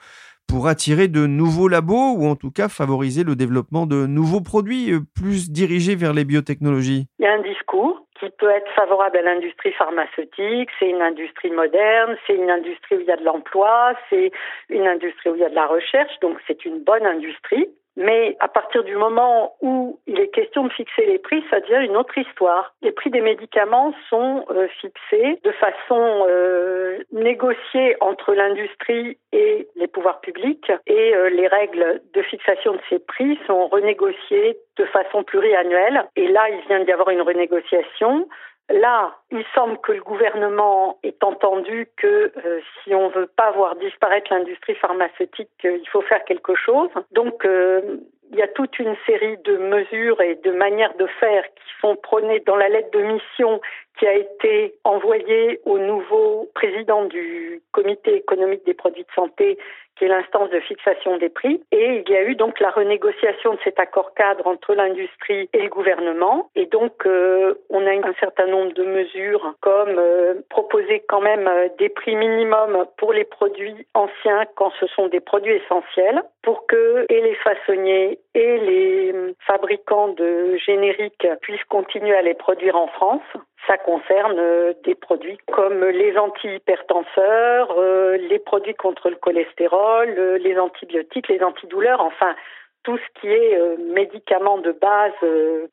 pour 0.47 0.67
attirer 0.67 1.07
de 1.07 1.25
nouveaux 1.25 1.69
labos 1.69 2.13
ou 2.17 2.27
en 2.27 2.35
tout 2.35 2.51
cas 2.51 2.69
favoriser 2.69 3.23
le 3.23 3.35
développement 3.35 3.87
de 3.87 4.05
nouveaux 4.05 4.41
produits 4.41 4.93
euh, 4.93 4.99
plus 5.15 5.49
dirigés 5.49 5.95
vers 5.95 6.13
les 6.13 6.23
biotechnologies? 6.23 7.07
Il 7.17 7.25
y 7.25 7.27
a 7.27 7.33
un 7.33 7.41
discours 7.41 8.05
qui 8.19 8.29
peut 8.37 8.51
être 8.51 8.71
favorable 8.75 9.17
à 9.17 9.23
l'industrie 9.23 9.73
pharmaceutique, 9.73 10.69
c'est 10.79 10.87
une 10.87 11.01
industrie 11.01 11.49
moderne, 11.49 12.15
c'est 12.27 12.35
une 12.35 12.51
industrie 12.51 12.97
où 12.97 12.99
il 12.99 13.07
y 13.07 13.11
a 13.11 13.17
de 13.17 13.25
l'emploi, 13.25 13.93
c'est 14.11 14.29
une 14.69 14.85
industrie 14.85 15.31
où 15.31 15.35
il 15.35 15.41
y 15.41 15.45
a 15.45 15.49
de 15.49 15.55
la 15.55 15.65
recherche, 15.65 16.13
donc 16.21 16.37
c'est 16.45 16.63
une 16.63 16.83
bonne 16.83 17.07
industrie. 17.07 17.65
Mais 17.97 18.37
à 18.39 18.47
partir 18.47 18.83
du 18.83 18.95
moment 18.95 19.55
où 19.59 19.99
il 20.05 20.19
est 20.19 20.27
question 20.27 20.65
de 20.65 20.71
fixer 20.71 21.03
les 21.07 21.17
prix, 21.17 21.43
ça 21.49 21.59
devient 21.61 21.83
une 21.83 21.97
autre 21.97 22.15
histoire. 22.15 22.75
Les 22.83 22.91
prix 22.91 23.09
des 23.09 23.21
médicaments 23.21 23.91
sont 24.07 24.45
euh, 24.51 24.67
fixés 24.79 25.39
de 25.43 25.51
façon 25.53 26.25
euh, 26.29 26.99
négociée 27.11 27.95
entre 27.99 28.35
l'industrie 28.35 29.17
et 29.31 29.67
les 29.75 29.87
pouvoirs 29.87 30.21
publics 30.21 30.71
et 30.85 31.15
euh, 31.15 31.29
les 31.29 31.47
règles 31.47 32.01
de 32.13 32.21
fixation 32.21 32.73
de 32.73 32.79
ces 32.87 32.99
prix 32.99 33.39
sont 33.47 33.67
renégociées 33.67 34.59
de 34.77 34.85
façon 34.85 35.23
pluriannuelle. 35.23 36.05
Et 36.15 36.27
là, 36.27 36.49
il 36.49 36.61
vient 36.67 36.83
d'y 36.83 36.91
avoir 36.91 37.09
une 37.09 37.23
renégociation. 37.23 38.27
Là, 38.69 39.15
il 39.31 39.45
semble 39.55 39.77
que 39.79 39.93
le 39.93 40.01
gouvernement 40.01 41.00
ait 41.03 41.15
entendu 41.24 41.88
que 41.95 42.33
euh, 42.45 42.59
si 42.83 42.93
on 42.93 43.07
veut 43.09 43.27
pas 43.27 43.51
voir 43.51 43.77
disparaître 43.77 44.33
l'industrie 44.33 44.75
pharmaceutique, 44.75 45.50
euh, 45.63 45.77
il 45.81 45.88
faut 45.88 46.01
faire 46.01 46.24
quelque 46.25 46.53
chose. 46.55 46.89
Donc, 47.13 47.45
euh, 47.45 47.97
il 48.31 48.38
y 48.38 48.41
a 48.41 48.47
toute 48.50 48.77
une 48.79 48.95
série 49.05 49.38
de 49.38 49.55
mesures 49.55 50.19
et 50.19 50.36
de 50.36 50.51
manières 50.51 50.93
de 50.97 51.07
faire 51.19 51.43
qui 51.43 51.79
sont 51.79 51.95
prônées 51.95 52.41
dans 52.41 52.57
la 52.57 52.67
lettre 52.67 52.91
de 52.91 53.03
mission 53.03 53.62
qui 53.97 54.07
a 54.07 54.13
été 54.13 54.75
envoyée 54.83 55.59
au 55.65 55.79
nouveau 55.79 56.49
président 56.53 57.05
du 57.05 57.61
comité 57.71 58.15
économique 58.15 58.65
des 58.65 58.73
produits 58.73 59.03
de 59.03 59.13
santé 59.15 59.57
qui 59.97 60.05
est 60.05 60.07
l'instance 60.07 60.49
de 60.49 60.59
fixation 60.59 61.17
des 61.17 61.29
prix. 61.29 61.61
Et 61.71 62.03
il 62.05 62.09
y 62.11 62.15
a 62.15 62.23
eu 62.23 62.35
donc 62.35 62.59
la 62.59 62.69
renégociation 62.69 63.53
de 63.53 63.59
cet 63.63 63.79
accord 63.79 64.13
cadre 64.13 64.47
entre 64.47 64.73
l'industrie 64.73 65.49
et 65.53 65.61
le 65.61 65.69
gouvernement. 65.69 66.49
Et 66.55 66.67
donc, 66.67 67.05
euh, 67.05 67.55
on 67.69 67.85
a 67.85 67.91
un 67.91 68.13
certain 68.19 68.45
nombre 68.45 68.73
de 68.73 68.83
mesures 68.83 69.55
comme 69.61 69.97
euh, 69.97 70.35
proposer 70.49 71.03
quand 71.07 71.21
même 71.21 71.47
euh, 71.47 71.67
des 71.79 71.89
prix 71.89 72.15
minimums 72.15 72.85
pour 72.97 73.13
les 73.13 73.23
produits 73.23 73.87
anciens 73.93 74.45
quand 74.55 74.71
ce 74.79 74.87
sont 74.87 75.07
des 75.07 75.19
produits 75.19 75.53
essentiels 75.53 76.21
pour 76.43 76.67
que 76.67 77.05
et 77.09 77.21
les 77.21 77.35
façonniers 77.35 78.19
et 78.35 78.57
les 78.59 79.13
fabricants 79.45 80.09
de 80.09 80.57
génériques 80.57 81.27
puissent 81.41 81.63
continuer 81.65 82.15
à 82.15 82.21
les 82.21 82.35
produire 82.35 82.75
en 82.75 82.87
France. 82.87 83.21
Ça 83.65 83.77
concerne 83.77 84.37
euh, 84.39 84.73
des 84.83 84.95
produits 84.95 85.37
comme 85.51 85.83
les 85.83 86.17
antihypertenseurs, 86.17 87.75
euh, 87.77 88.17
les 88.17 88.39
produits 88.39 88.75
contre 88.75 89.09
le 89.09 89.15
cholestérol, 89.15 90.13
euh, 90.17 90.37
les 90.37 90.57
antibiotiques, 90.59 91.27
les 91.27 91.41
antidouleurs, 91.41 92.01
enfin 92.01 92.35
tout 92.83 92.97
ce 92.97 93.19
qui 93.19 93.27
est 93.27 93.59
médicaments 93.79 94.59
de 94.59 94.71
base 94.71 95.11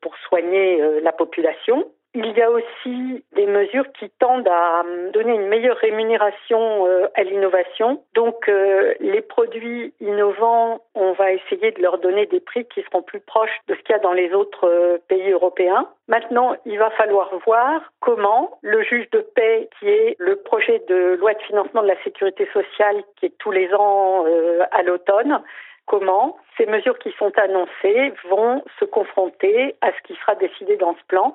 pour 0.01 0.17
soigner 0.27 0.81
la 1.01 1.13
population. 1.13 1.89
Il 2.17 2.31
y 2.31 2.41
a 2.41 2.49
aussi 2.49 3.25
des 3.33 3.45
mesures 3.45 3.91
qui 3.99 4.09
tendent 4.09 4.47
à 4.47 4.83
euh, 4.85 5.11
donner 5.11 5.33
une 5.33 5.47
meilleure 5.47 5.75
rémunération 5.75 6.87
euh, 6.87 7.07
à 7.13 7.23
l'innovation. 7.23 8.01
Donc 8.13 8.47
euh, 8.47 8.93
les 9.01 9.21
produits 9.21 9.93
innovants, 9.99 10.79
on 10.93 11.11
va 11.11 11.33
essayer 11.33 11.73
de 11.73 11.81
leur 11.81 11.97
donner 11.97 12.25
des 12.25 12.39
prix 12.39 12.65
qui 12.73 12.81
seront 12.83 13.01
plus 13.01 13.19
proches 13.19 13.57
de 13.67 13.75
ce 13.75 13.79
qu'il 13.81 13.91
y 13.91 13.99
a 13.99 13.99
dans 13.99 14.13
les 14.13 14.33
autres 14.33 15.01
pays 15.09 15.29
européens. 15.29 15.89
Maintenant, 16.07 16.55
il 16.65 16.79
va 16.79 16.89
falloir 16.91 17.29
voir 17.45 17.81
comment 17.99 18.59
le 18.61 18.81
juge 18.83 19.09
de 19.09 19.19
paix, 19.19 19.67
qui 19.77 19.89
est 19.89 20.15
le 20.17 20.37
projet 20.37 20.81
de 20.87 21.17
loi 21.19 21.33
de 21.33 21.41
financement 21.41 21.81
de 21.81 21.89
la 21.89 22.01
sécurité 22.03 22.47
sociale 22.53 23.03
qui 23.17 23.25
est 23.25 23.37
tous 23.39 23.51
les 23.51 23.73
ans 23.73 24.23
à 24.71 24.83
l'automne, 24.83 25.41
comment 25.85 26.37
ces 26.57 26.65
mesures 26.65 26.97
qui 26.99 27.11
sont 27.19 27.31
annoncées 27.37 28.13
vont 28.29 28.63
se 28.79 28.85
confronter 28.85 29.75
à 29.81 29.91
ce 29.91 30.01
qui 30.07 30.15
sera 30.21 30.35
décidé 30.35 30.77
dans 30.77 30.95
ce 30.95 31.03
plan 31.07 31.33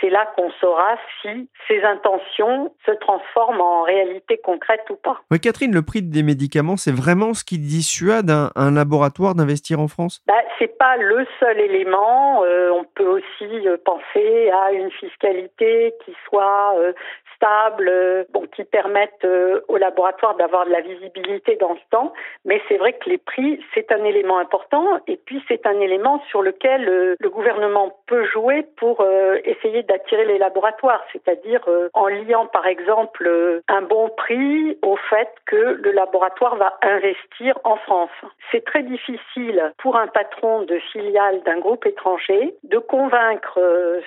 c'est 0.00 0.10
là 0.10 0.26
qu'on 0.36 0.50
saura 0.60 0.96
si 1.22 1.48
ces 1.68 1.82
intentions 1.82 2.72
se 2.84 2.92
transforment 2.92 3.60
en 3.60 3.82
réalité 3.82 4.38
concrète 4.38 4.84
ou 4.90 4.96
pas. 4.96 5.20
Oui, 5.30 5.40
Catherine, 5.40 5.74
le 5.74 5.82
prix 5.82 6.02
des 6.02 6.22
médicaments, 6.22 6.76
c'est 6.76 6.94
vraiment 6.94 7.34
ce 7.34 7.44
qui 7.44 7.58
dissuade 7.58 8.30
un, 8.30 8.50
un 8.56 8.72
laboratoire 8.72 9.34
d'investir 9.34 9.80
en 9.80 9.88
France? 9.88 10.22
Bah, 10.26 10.34
C'est 10.58 10.76
pas 10.78 10.96
le 10.96 11.26
seul 11.40 11.60
élément. 11.60 12.44
Euh, 12.44 12.70
on 12.70 12.84
peut 12.84 13.08
aussi 13.08 13.68
euh, 13.68 13.76
penser 13.84 14.50
à 14.50 14.72
une 14.72 14.90
fiscalité 14.90 15.94
qui 16.04 16.14
soit 16.28 16.74
euh, 16.78 16.92
stable, 17.34 17.88
euh, 17.88 18.24
bon, 18.32 18.46
qui 18.54 18.64
permettent 18.64 19.24
euh, 19.24 19.60
au 19.68 19.76
laboratoire 19.76 20.36
d'avoir 20.36 20.66
de 20.66 20.70
la 20.70 20.80
visibilité 20.80 21.56
dans 21.56 21.72
le 21.72 21.78
temps. 21.90 22.12
Mais 22.44 22.60
c'est 22.68 22.76
vrai 22.76 22.94
que 22.94 23.08
les 23.08 23.18
prix, 23.18 23.60
c'est 23.74 23.92
un 23.92 24.04
élément 24.04 24.38
important 24.38 25.00
et 25.06 25.16
puis 25.16 25.42
c'est 25.48 25.66
un 25.66 25.80
élément 25.80 26.22
sur 26.30 26.42
lequel 26.42 26.84
le 27.18 27.30
gouvernement 27.30 27.98
peut 28.06 28.24
jouer 28.24 28.64
pour 28.76 29.04
essayer 29.44 29.82
d'attirer 29.86 30.24
les 30.24 30.38
laboratoires, 30.38 31.04
c'est-à-dire 31.12 31.62
en 31.94 32.06
liant 32.08 32.46
par 32.46 32.66
exemple 32.66 33.62
un 33.68 33.82
bon 33.82 34.08
prix 34.16 34.78
au 34.82 34.96
fait 34.96 35.28
que 35.46 35.56
le 35.56 35.92
laboratoire 35.92 36.56
va 36.56 36.78
investir 36.82 37.58
en 37.64 37.76
France. 37.76 38.10
C'est 38.50 38.64
très 38.64 38.82
difficile 38.82 39.72
pour 39.78 39.96
un 39.96 40.06
patron 40.06 40.62
de 40.62 40.78
filiale 40.92 41.42
d'un 41.44 41.58
groupe 41.58 41.86
étranger 41.86 42.54
de 42.64 42.78
convaincre 42.78 43.58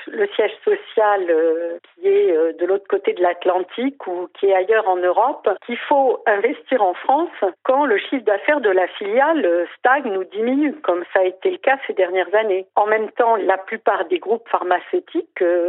le 0.08 0.28
siège 0.36 0.56
social 0.64 1.22
qui 1.96 2.08
est 2.08 2.60
de 2.60 2.66
l'autre 2.66 2.88
côté 2.88 3.14
de 3.14 3.22
l'Atlantique 3.22 4.06
ou 4.08 4.28
qui 4.40 4.48
est 4.48 4.56
ailleurs 4.56 4.88
en 4.88 4.98
Europe, 4.98 5.48
qu'il 5.66 5.78
faut 5.78 6.22
investir 6.26 6.82
en 6.82 6.94
France 6.94 7.30
quand 7.64 7.86
le 7.86 7.98
chiffre 7.98 8.26
d'affaires 8.26 8.62
de 8.62 8.70
la 8.70 8.88
filiale 8.88 9.68
stagne 9.78 10.18
ou 10.18 10.24
diminue, 10.24 10.74
comme 10.82 11.04
ça 11.14 11.22
a 11.22 11.24
été 11.24 11.52
le 11.52 11.58
cas 11.58 11.78
ces 11.88 11.94
dernières 11.94 12.34
années. 12.34 12.66
En 12.76 12.86
même 12.86 13.10
temps, 13.12 13.36
la 13.36 13.58
plupart 13.58 14.06
des 14.06 14.20
groupes 14.20 14.48
pharmaceutiques 14.50 15.42
euh, 15.42 15.69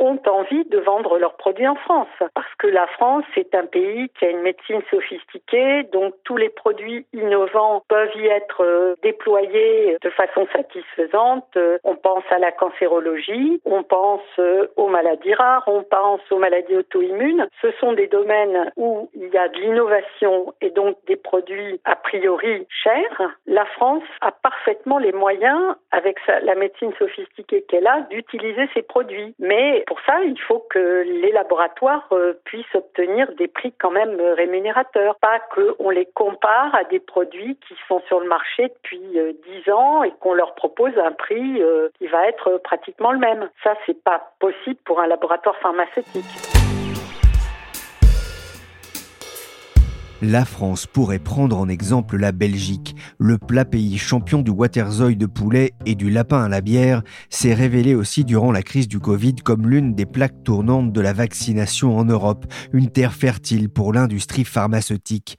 ont 0.00 0.20
envie 0.26 0.64
de 0.64 0.78
vendre 0.78 1.18
leurs 1.18 1.36
produits 1.36 1.68
en 1.68 1.76
France, 1.76 2.08
parce 2.34 2.54
que 2.58 2.66
la 2.66 2.86
France 2.88 3.24
est 3.36 3.54
un 3.54 3.66
pays 3.66 4.08
qui 4.18 4.24
a 4.24 4.30
une 4.30 4.42
médecine 4.42 4.82
sophistiquée, 4.90 5.84
donc 5.92 6.14
tous 6.24 6.36
les 6.36 6.48
produits 6.48 7.06
innovants 7.12 7.82
peuvent 7.88 8.14
y 8.16 8.26
être 8.26 8.64
euh, 8.64 8.94
déployés 9.02 9.96
de 10.02 10.10
façon 10.10 10.46
satisfaisante. 10.52 11.56
On 11.84 11.96
pense 11.96 12.24
à 12.30 12.38
la 12.38 12.52
cancérologie, 12.52 13.60
on 13.64 13.82
pense 13.82 14.22
euh, 14.38 14.66
aux 14.76 14.88
maladies 14.88 15.34
rares, 15.34 15.64
on 15.66 15.82
pense 15.82 16.20
aux 16.30 16.38
maladies 16.38 16.76
auto-immunes. 16.76 17.48
Ce 17.62 17.70
sont 17.80 17.92
des 17.92 18.06
domaines 18.06 18.72
où 18.76 19.08
il 19.14 19.28
y 19.28 19.38
a 19.38 19.48
de 19.48 19.58
l'innovation 19.58 20.54
et 20.60 20.70
donc 20.70 20.96
des 21.06 21.16
produits 21.16 21.80
a 21.84 21.96
priori 21.96 22.66
chers. 22.68 23.36
La 23.46 23.64
France 23.66 24.02
a 24.20 24.32
parfaitement 24.32 24.98
les 24.98 25.12
moyens, 25.12 25.74
avec 25.90 26.18
la 26.26 26.54
médecine 26.54 26.92
sophistiquée 26.98 27.62
qu'elle 27.68 27.86
a, 27.86 28.00
d'utiliser 28.10 28.68
ces 28.74 28.82
produits. 28.82 29.34
Mais 29.38 29.84
pour 29.86 29.93
ça, 30.06 30.22
il 30.22 30.40
faut 30.40 30.64
que 30.70 31.02
les 31.02 31.32
laboratoires 31.32 32.06
euh, 32.12 32.34
puissent 32.44 32.74
obtenir 32.74 33.32
des 33.34 33.48
prix 33.48 33.72
quand 33.72 33.90
même 33.90 34.20
rémunérateurs. 34.36 35.16
Pas 35.16 35.40
qu'on 35.54 35.90
les 35.90 36.06
compare 36.06 36.74
à 36.74 36.84
des 36.84 37.00
produits 37.00 37.58
qui 37.68 37.74
sont 37.88 38.00
sur 38.06 38.20
le 38.20 38.28
marché 38.28 38.68
depuis 38.68 39.00
10 39.00 39.16
euh, 39.18 39.72
ans 39.72 40.02
et 40.02 40.12
qu'on 40.20 40.34
leur 40.34 40.54
propose 40.54 40.96
un 40.98 41.12
prix 41.12 41.62
euh, 41.62 41.88
qui 41.98 42.06
va 42.06 42.28
être 42.28 42.58
pratiquement 42.62 43.12
le 43.12 43.18
même. 43.18 43.48
Ça, 43.62 43.74
c'est 43.86 44.02
pas 44.02 44.32
possible 44.38 44.80
pour 44.84 45.00
un 45.00 45.06
laboratoire 45.06 45.56
pharmaceutique. 45.58 46.24
La 50.26 50.46
France 50.46 50.86
pourrait 50.86 51.18
prendre 51.18 51.58
en 51.58 51.68
exemple 51.68 52.16
la 52.16 52.32
Belgique. 52.32 52.96
Le 53.18 53.36
plat 53.36 53.66
pays 53.66 53.98
champion 53.98 54.40
du 54.40 54.50
waterzooi 54.50 55.16
de 55.16 55.26
poulet 55.26 55.74
et 55.84 55.94
du 55.94 56.08
lapin 56.08 56.42
à 56.42 56.48
la 56.48 56.62
bière 56.62 57.02
s'est 57.28 57.52
révélé 57.52 57.94
aussi 57.94 58.24
durant 58.24 58.50
la 58.50 58.62
crise 58.62 58.88
du 58.88 59.00
Covid 59.00 59.34
comme 59.44 59.68
l'une 59.68 59.94
des 59.94 60.06
plaques 60.06 60.42
tournantes 60.42 60.94
de 60.94 61.00
la 61.02 61.12
vaccination 61.12 61.98
en 61.98 62.06
Europe, 62.06 62.46
une 62.72 62.88
terre 62.88 63.12
fertile 63.12 63.68
pour 63.68 63.92
l'industrie 63.92 64.46
pharmaceutique. 64.46 65.36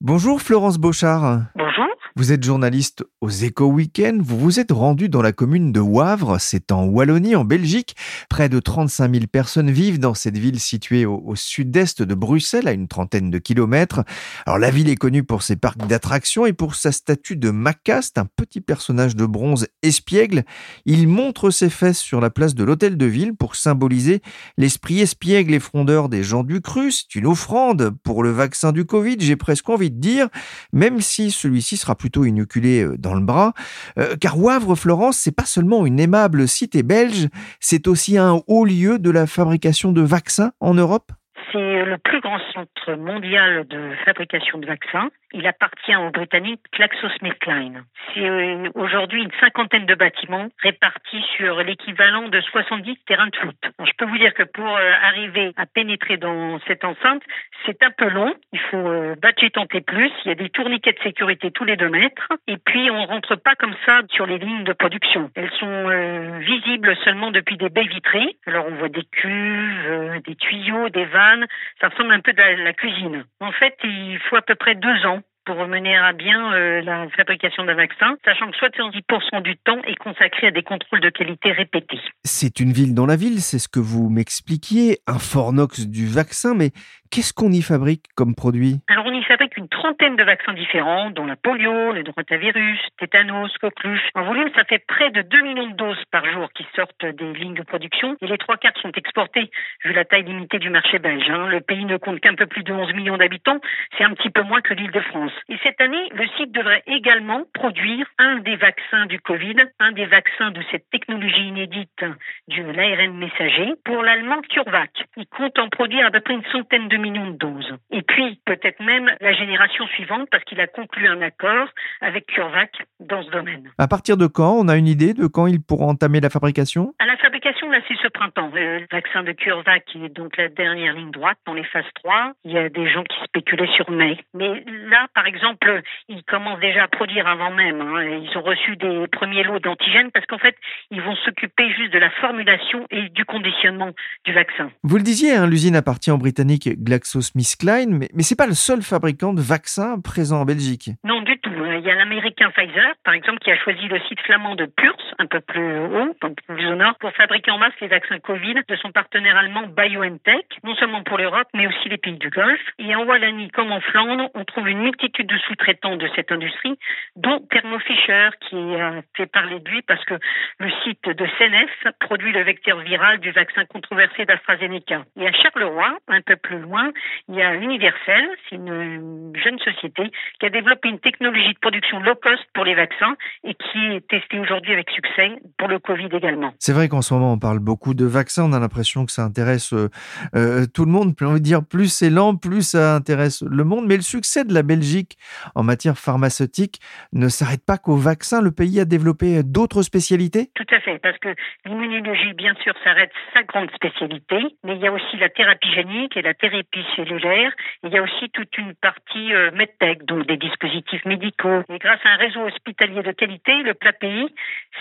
Bonjour 0.00 0.40
Florence 0.40 0.78
Beauchard. 0.78 1.46
Bonjour. 1.56 1.88
Vous 2.18 2.32
êtes 2.32 2.42
journaliste 2.42 3.04
aux 3.20 3.30
Éco 3.30 3.66
Week-end. 3.66 4.18
Vous 4.20 4.38
vous 4.38 4.58
êtes 4.58 4.72
rendu 4.72 5.08
dans 5.08 5.22
la 5.22 5.30
commune 5.30 5.70
de 5.70 5.78
Wavre, 5.78 6.40
c'est 6.40 6.72
en 6.72 6.84
Wallonie, 6.84 7.36
en 7.36 7.44
Belgique. 7.44 7.94
Près 8.28 8.48
de 8.48 8.58
35 8.58 9.12
000 9.12 9.26
personnes 9.30 9.70
vivent 9.70 10.00
dans 10.00 10.14
cette 10.14 10.36
ville 10.36 10.58
située 10.58 11.06
au, 11.06 11.36
sud-est 11.36 12.02
de 12.02 12.14
Bruxelles, 12.16 12.66
à 12.66 12.72
une 12.72 12.88
trentaine 12.88 13.30
de 13.30 13.38
kilomètres. 13.38 14.02
Alors 14.46 14.58
la 14.58 14.70
ville 14.70 14.88
est 14.88 14.96
connue 14.96 15.22
pour 15.22 15.44
ses 15.44 15.54
parcs 15.54 15.86
d'attractions 15.86 16.44
et 16.44 16.52
pour 16.52 16.74
sa 16.74 16.90
statue 16.90 17.36
de 17.36 17.50
Macaste, 17.50 18.18
un 18.18 18.26
petit 18.26 18.60
personnage 18.60 19.14
de 19.14 19.24
bronze 19.24 19.68
espiègle. 19.82 20.42
Il 20.86 21.06
montre 21.06 21.50
ses 21.50 21.70
fesses 21.70 22.00
sur 22.00 22.20
la 22.20 22.30
place 22.30 22.56
de 22.56 22.64
l'hôtel 22.64 22.96
de 22.96 23.06
ville 23.06 23.36
pour 23.36 23.54
symboliser 23.54 24.22
l'esprit 24.56 25.00
espiègle 25.00 25.54
et 25.54 25.60
frondeur 25.60 26.08
des 26.08 26.24
gens 26.24 26.42
du 26.42 26.60
cru. 26.60 26.90
C'est 26.90 27.14
une 27.14 27.26
offrande 27.26 27.90
pour 28.02 28.24
le 28.24 28.30
vaccin 28.30 28.72
du 28.72 28.84
Covid, 28.84 29.18
j'ai 29.20 29.36
presque 29.36 29.68
envie 29.68 29.87
de 29.90 30.00
dire, 30.00 30.28
même 30.72 31.00
si 31.00 31.30
celui-ci 31.30 31.76
sera 31.76 31.94
plutôt 31.94 32.24
inoculé 32.24 32.82
euh, 32.82 32.96
dans 32.98 33.14
le 33.14 33.24
bras. 33.24 33.52
Euh, 33.98 34.16
car 34.20 34.38
Wavre, 34.38 34.76
Florence, 34.76 35.18
c'est 35.18 35.34
pas 35.34 35.44
seulement 35.44 35.86
une 35.86 36.00
aimable 36.00 36.48
cité 36.48 36.82
belge, 36.82 37.28
c'est 37.60 37.86
aussi 37.86 38.18
un 38.18 38.40
haut 38.46 38.64
lieu 38.64 38.98
de 38.98 39.10
la 39.10 39.26
fabrication 39.26 39.92
de 39.92 40.02
vaccins 40.02 40.52
en 40.60 40.74
Europe? 40.74 41.12
C'est 41.52 41.84
le 41.84 41.96
plus 41.98 42.20
grand 42.20 42.38
centre 42.52 42.94
mondial 42.94 43.66
de 43.68 43.92
fabrication 44.04 44.58
de 44.58 44.66
vaccins. 44.66 45.08
Il 45.32 45.46
appartient 45.46 45.94
au 45.94 46.10
Britannique 46.10 46.62
GlaxoSmithKline. 46.72 47.84
C'est 48.14 48.26
euh, 48.26 48.70
aujourd'hui 48.74 49.22
une 49.22 49.32
cinquantaine 49.40 49.84
de 49.84 49.94
bâtiments 49.94 50.48
répartis 50.62 51.22
sur 51.36 51.62
l'équivalent 51.62 52.28
de 52.28 52.40
70 52.40 52.96
terrains 53.06 53.26
de 53.26 53.36
foot. 53.36 53.56
je 53.78 53.92
peux 53.98 54.06
vous 54.06 54.16
dire 54.16 54.32
que 54.32 54.44
pour 54.44 54.66
euh, 54.66 54.92
arriver 55.02 55.52
à 55.56 55.66
pénétrer 55.66 56.16
dans 56.16 56.58
cette 56.66 56.82
enceinte, 56.82 57.22
c'est 57.66 57.82
un 57.82 57.90
peu 57.90 58.08
long. 58.08 58.34
Il 58.52 58.60
faut 58.70 58.76
euh, 58.78 59.16
et 59.40 59.50
tenter 59.50 59.82
plus. 59.82 60.10
Il 60.24 60.28
y 60.28 60.32
a 60.32 60.34
des 60.34 60.48
tourniquets 60.48 60.92
de 60.92 60.98
sécurité 61.00 61.50
tous 61.50 61.64
les 61.64 61.76
deux 61.76 61.90
mètres. 61.90 62.28
Et 62.46 62.56
puis, 62.56 62.90
on 62.90 63.04
rentre 63.04 63.36
pas 63.36 63.54
comme 63.54 63.74
ça 63.84 64.00
sur 64.10 64.26
les 64.26 64.38
lignes 64.38 64.64
de 64.64 64.72
production. 64.72 65.30
Elles 65.36 65.52
sont 65.60 66.38
visibles 66.40 66.96
seulement 67.04 67.30
depuis 67.30 67.56
des 67.56 67.68
baies 67.68 67.86
vitrées. 67.86 68.36
Alors, 68.46 68.66
on 68.66 68.74
voit 68.74 68.88
des 68.88 69.04
cuves, 69.04 70.22
des 70.24 70.34
tuyaux, 70.34 70.88
des 70.88 71.04
vannes. 71.04 71.46
Ça 71.80 71.88
ressemble 71.88 72.14
un 72.14 72.20
peu 72.20 72.32
à 72.36 72.52
la 72.54 72.72
cuisine. 72.72 73.24
En 73.40 73.52
fait, 73.52 73.76
il 73.84 74.18
faut 74.28 74.36
à 74.36 74.42
peu 74.42 74.56
près 74.56 74.74
deux 74.74 75.06
ans 75.06 75.17
pour 75.48 75.66
mener 75.66 75.96
à 75.96 76.12
bien 76.12 76.52
euh, 76.52 76.82
la 76.82 77.08
fabrication 77.16 77.64
d'un 77.64 77.74
vaccin, 77.74 78.18
sachant 78.22 78.50
que 78.50 78.56
70% 78.58 79.42
du 79.42 79.56
temps 79.56 79.80
est 79.84 79.94
consacré 79.94 80.48
à 80.48 80.50
des 80.50 80.62
contrôles 80.62 81.00
de 81.00 81.08
qualité 81.08 81.52
répétés. 81.52 82.00
C'est 82.22 82.60
une 82.60 82.72
ville 82.72 82.94
dans 82.94 83.06
la 83.06 83.16
ville, 83.16 83.40
c'est 83.40 83.58
ce 83.58 83.66
que 83.66 83.80
vous 83.80 84.10
m'expliquiez, 84.10 84.98
un 85.06 85.18
fornox 85.18 85.86
du 85.86 86.06
vaccin, 86.06 86.54
mais 86.54 86.72
Qu'est-ce 87.10 87.32
qu'on 87.32 87.50
y 87.50 87.62
fabrique 87.62 88.04
comme 88.14 88.34
produit? 88.34 88.80
Alors 88.88 89.06
on 89.06 89.12
y 89.12 89.22
fabrique 89.24 89.56
une 89.56 89.68
trentaine 89.68 90.16
de 90.16 90.24
vaccins 90.24 90.52
différents, 90.52 91.10
dont 91.10 91.24
la 91.24 91.36
polio, 91.36 91.92
le 91.92 92.04
rotavirus, 92.14 92.78
tétanos, 92.98 93.50
coqueluche. 93.58 94.08
En 94.14 94.24
volume, 94.24 94.50
ça 94.54 94.64
fait 94.64 94.84
près 94.86 95.10
de 95.10 95.22
2 95.22 95.42
millions 95.42 95.68
de 95.68 95.74
doses 95.74 96.04
par 96.10 96.24
jour 96.30 96.50
qui 96.54 96.66
sortent 96.76 97.06
des 97.06 97.32
lignes 97.32 97.54
de 97.54 97.62
production 97.62 98.16
et 98.20 98.26
les 98.26 98.36
trois 98.36 98.58
quarts 98.58 98.76
sont 98.82 98.92
exportés 98.92 99.50
vu 99.84 99.92
la 99.94 100.04
taille 100.04 100.24
limitée 100.24 100.58
du 100.58 100.68
marché 100.68 100.98
belge. 100.98 101.28
Hein. 101.30 101.48
Le 101.48 101.60
pays 101.60 101.86
ne 101.86 101.96
compte 101.96 102.20
qu'un 102.20 102.34
peu 102.34 102.46
plus 102.46 102.62
de 102.62 102.72
11 102.72 102.92
millions 102.94 103.16
d'habitants, 103.16 103.58
c'est 103.96 104.04
un 104.04 104.12
petit 104.12 104.30
peu 104.30 104.42
moins 104.42 104.60
que 104.60 104.74
l'île 104.74 104.90
de 104.90 105.00
France. 105.00 105.32
Et 105.48 105.56
cette 105.62 105.80
année, 105.80 106.08
le 106.12 106.26
site 106.36 106.52
devrait 106.52 106.82
également 106.86 107.44
produire 107.54 108.06
un 108.18 108.36
des 108.40 108.56
vaccins 108.56 109.06
du 109.06 109.18
Covid, 109.20 109.56
un 109.80 109.92
des 109.92 110.06
vaccins 110.06 110.50
de 110.50 110.62
cette 110.70 110.88
technologie 110.90 111.48
inédite 111.48 112.04
de 112.48 112.62
l'ARN 112.62 113.16
messager 113.16 113.72
pour 113.84 114.02
l'allemand 114.02 114.42
CureVac. 114.50 114.90
Il 115.16 115.26
compte 115.26 115.58
en 115.58 115.68
produire 115.68 116.06
à 116.06 116.10
peu 116.10 116.20
près 116.20 116.34
une 116.34 116.44
centaine 116.52 116.88
de 116.88 116.97
millions 116.98 117.30
de 117.30 117.36
doses. 117.36 117.74
Et 117.90 118.02
puis, 118.02 118.40
peut-être 118.44 118.80
même 118.80 119.10
la 119.20 119.32
génération 119.32 119.86
suivante 119.88 120.28
parce 120.30 120.44
qu'il 120.44 120.60
a 120.60 120.66
conclu 120.66 121.08
un 121.08 121.20
accord 121.22 121.68
avec 122.00 122.26
CureVac 122.26 122.70
dans 123.00 123.22
ce 123.22 123.30
domaine. 123.30 123.70
À 123.78 123.88
partir 123.88 124.16
de 124.16 124.26
quand 124.26 124.52
On 124.58 124.68
a 124.68 124.76
une 124.76 124.86
idée 124.86 125.14
de 125.14 125.26
quand 125.26 125.46
il 125.46 125.60
pourra 125.62 125.86
entamer 125.86 126.20
la 126.20 126.30
fabrication? 126.30 126.94
À 126.98 127.06
la 127.06 127.16
fabrication, 127.16 127.57
là, 127.70 127.80
c'est 127.88 127.96
ce 128.02 128.08
printemps. 128.08 128.50
Le 128.54 128.86
vaccin 128.90 129.22
de 129.22 129.32
CureVac 129.32 129.84
est 129.96 130.08
donc 130.08 130.36
la 130.36 130.48
dernière 130.48 130.94
ligne 130.94 131.10
droite 131.10 131.38
dans 131.46 131.54
les 131.54 131.64
phases 131.64 131.84
3. 132.02 132.32
Il 132.44 132.52
y 132.52 132.58
a 132.58 132.68
des 132.68 132.90
gens 132.90 133.04
qui 133.04 133.16
spéculaient 133.24 133.70
sur 133.76 133.90
mai. 133.90 134.18
Mais 134.34 134.64
là, 134.88 135.06
par 135.14 135.26
exemple, 135.26 135.82
ils 136.08 136.22
commencent 136.24 136.60
déjà 136.60 136.84
à 136.84 136.88
produire 136.88 137.26
avant 137.26 137.50
même. 137.50 137.80
Hein. 137.80 138.02
Ils 138.22 138.36
ont 138.36 138.42
reçu 138.42 138.76
des 138.76 139.06
premiers 139.08 139.42
lots 139.42 139.58
d'antigènes 139.58 140.10
parce 140.12 140.26
qu'en 140.26 140.38
fait, 140.38 140.56
ils 140.90 141.02
vont 141.02 141.16
s'occuper 141.16 141.70
juste 141.72 141.92
de 141.92 141.98
la 141.98 142.10
formulation 142.10 142.86
et 142.90 143.08
du 143.10 143.24
conditionnement 143.24 143.90
du 144.24 144.32
vaccin. 144.32 144.70
Vous 144.82 144.96
le 144.96 145.02
disiez, 145.02 145.34
hein, 145.34 145.46
l'usine 145.46 145.76
appartient 145.76 146.10
au 146.10 146.18
britannique 146.18 146.68
GlaxoSmithKline, 146.82 147.96
mais, 147.96 148.08
mais 148.14 148.22
c'est 148.22 148.36
pas 148.36 148.46
le 148.46 148.54
seul 148.54 148.82
fabricant 148.82 149.32
de 149.32 149.40
vaccins 149.40 150.00
présent 150.00 150.40
en 150.40 150.44
Belgique. 150.44 150.90
Non, 151.04 151.22
du 151.22 151.38
tout. 151.38 151.50
Il 151.50 151.84
y 151.84 151.90
a 151.90 151.94
l'américain 151.94 152.50
Pfizer, 152.50 152.94
par 153.04 153.14
exemple, 153.14 153.38
qui 153.38 153.50
a 153.50 153.56
choisi 153.56 153.86
le 153.88 154.00
site 154.08 154.20
flamand 154.20 154.54
de 154.54 154.66
Purs, 154.66 154.96
un 155.18 155.26
peu 155.26 155.40
plus 155.40 155.78
haut, 155.78 156.16
un 156.22 156.28
peu 156.28 156.54
plus 156.54 156.66
au 156.66 156.74
nord, 156.74 156.94
pour 156.98 157.12
fabriquer 157.12 157.50
en 157.50 157.57
masse 157.58 157.74
les 157.80 157.88
vaccins 157.88 158.18
Covid 158.18 158.54
de 158.66 158.76
son 158.76 158.92
partenaire 158.92 159.36
allemand 159.36 159.66
BioNTech, 159.66 160.46
non 160.64 160.74
seulement 160.76 161.02
pour 161.02 161.18
l'Europe, 161.18 161.48
mais 161.54 161.66
aussi 161.66 161.88
les 161.88 161.98
pays 161.98 162.16
du 162.16 162.30
Golfe. 162.30 162.60
Et 162.78 162.94
en 162.94 163.04
Wallonie 163.04 163.50
comme 163.50 163.72
en 163.72 163.80
Flandre, 163.80 164.30
on 164.34 164.44
trouve 164.44 164.68
une 164.68 164.80
multitude 164.80 165.26
de 165.26 165.38
sous-traitants 165.38 165.96
de 165.96 166.08
cette 166.14 166.32
industrie, 166.32 166.78
dont 167.16 167.40
Thermo 167.50 167.78
Fisher, 167.80 168.30
qui 168.48 168.56
a 168.76 169.02
fait 169.16 169.26
parler 169.26 169.60
de 169.60 169.68
lui 169.68 169.82
parce 169.82 170.04
que 170.04 170.14
le 170.58 170.70
site 170.84 171.04
de 171.04 171.26
CNF 171.38 171.92
produit 172.00 172.32
le 172.32 172.42
vecteur 172.42 172.78
viral 172.80 173.18
du 173.18 173.30
vaccin 173.30 173.64
controversé 173.66 174.24
d'AstraZeneca. 174.24 175.04
Et 175.16 175.26
à 175.26 175.32
Charleroi, 175.32 175.98
un 176.08 176.20
peu 176.22 176.36
plus 176.36 176.58
loin, 176.58 176.92
il 177.28 177.34
y 177.34 177.42
a 177.42 177.54
Universel, 177.54 178.28
c'est 178.48 178.56
une 178.56 179.32
jeune 179.34 179.58
société 179.58 180.10
qui 180.38 180.46
a 180.46 180.50
développé 180.50 180.88
une 180.88 181.00
technologie 181.00 181.54
de 181.54 181.58
production 181.58 182.00
low 182.00 182.14
cost 182.14 182.44
pour 182.54 182.64
les 182.64 182.74
vaccins 182.74 183.16
et 183.44 183.54
qui 183.54 183.78
est 183.86 184.06
testée 184.08 184.38
aujourd'hui 184.38 184.72
avec 184.72 184.90
succès 184.90 185.38
pour 185.56 185.68
le 185.68 185.78
Covid 185.78 186.08
également. 186.12 186.52
C'est 186.58 186.72
vrai 186.72 186.88
qu'en 186.88 187.02
ce 187.02 187.14
moment, 187.14 187.32
on 187.32 187.38
parle 187.38 187.47
beaucoup 187.56 187.94
de 187.94 188.04
vaccins. 188.04 188.44
On 188.44 188.52
a 188.52 188.60
l'impression 188.60 189.06
que 189.06 189.12
ça 189.12 189.22
intéresse 189.24 189.72
euh, 189.72 189.88
euh, 190.34 190.66
tout 190.72 190.84
le 190.84 190.92
monde. 190.92 191.14
J'ai 191.18 191.24
envie 191.24 191.40
de 191.40 191.44
dire, 191.44 191.64
plus 191.64 191.88
c'est 191.88 192.10
lent, 192.10 192.36
plus 192.36 192.62
ça 192.62 192.94
intéresse 192.94 193.42
le 193.42 193.64
monde. 193.64 193.86
Mais 193.86 193.96
le 193.96 194.02
succès 194.02 194.44
de 194.44 194.52
la 194.54 194.62
Belgique 194.62 195.16
en 195.54 195.62
matière 195.62 195.98
pharmaceutique 195.98 196.80
ne 197.12 197.28
s'arrête 197.28 197.64
pas 197.64 197.78
qu'au 197.78 197.96
vaccin. 197.96 198.42
Le 198.42 198.52
pays 198.52 198.80
a 198.80 198.84
développé 198.84 199.42
d'autres 199.42 199.82
spécialités? 199.82 200.50
Tout 200.54 200.66
à 200.70 200.80
fait, 200.80 200.98
parce 200.98 201.18
que 201.18 201.34
l'immunologie, 201.64 202.34
bien 202.34 202.54
sûr, 202.62 202.74
s'arrête 202.84 203.10
sa 203.34 203.42
grande 203.42 203.70
spécialité, 203.72 204.38
mais 204.64 204.76
il 204.76 204.82
y 204.82 204.86
a 204.86 204.92
aussi 204.92 205.16
la 205.16 205.28
thérapie 205.28 205.72
génique 205.72 206.16
et 206.16 206.22
la 206.22 206.34
thérapie 206.34 206.84
cellulaire. 206.96 207.52
Il 207.82 207.90
y 207.90 207.98
a 207.98 208.02
aussi 208.02 208.30
toute 208.30 208.56
une 208.58 208.74
partie 208.74 209.32
euh, 209.32 209.50
medtech, 209.52 210.04
donc 210.04 210.26
des 210.26 210.36
dispositifs 210.36 211.04
médicaux. 211.04 211.62
Et 211.68 211.78
grâce 211.78 212.00
à 212.04 212.10
un 212.10 212.16
réseau 212.16 212.40
hospitalier 212.42 213.02
de 213.02 213.12
qualité, 213.12 213.62
le 213.62 213.74
plat 213.74 213.92
pays, 213.92 214.28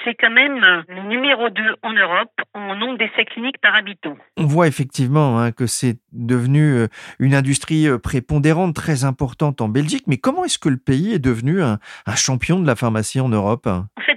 c'est 0.04 0.16
quand 0.16 0.32
même 0.32 0.60
le 0.88 1.02
numéro 1.04 1.50
2 1.50 1.76
en 1.84 1.94
Europe 1.94 2.34
nombre 2.60 2.98
d'essais 2.98 3.26
cliniques 3.26 3.60
par 3.62 3.76
habitant. 3.76 4.18
On 4.38 4.46
voit 4.46 4.68
effectivement 4.68 5.40
hein, 5.40 5.52
que 5.52 5.68
c'est 5.68 5.98
devenu 6.12 6.74
euh, 6.74 6.88
une 7.20 7.36
industrie 7.36 7.88
euh, 7.88 7.98
prépondérante, 7.98 8.76
très 8.76 9.04
importante 9.04 9.62
en 9.62 9.70
Belgique. 9.70 10.04
Mais 10.08 10.18
comment 10.18 10.46
est-ce 10.46 10.60
que 10.60 10.70
le 10.70 10.78
pays 10.78 11.14
est 11.14 11.20
devenu 11.20 11.62
un, 11.62 11.80
un 12.06 12.16
champion 12.16 12.60
de 12.60 12.68
la 12.68 12.76
pharmacie 12.76 13.20
en 13.20 13.30
Europe 13.30 13.68
En 13.68 13.86
fait, 14.06 14.17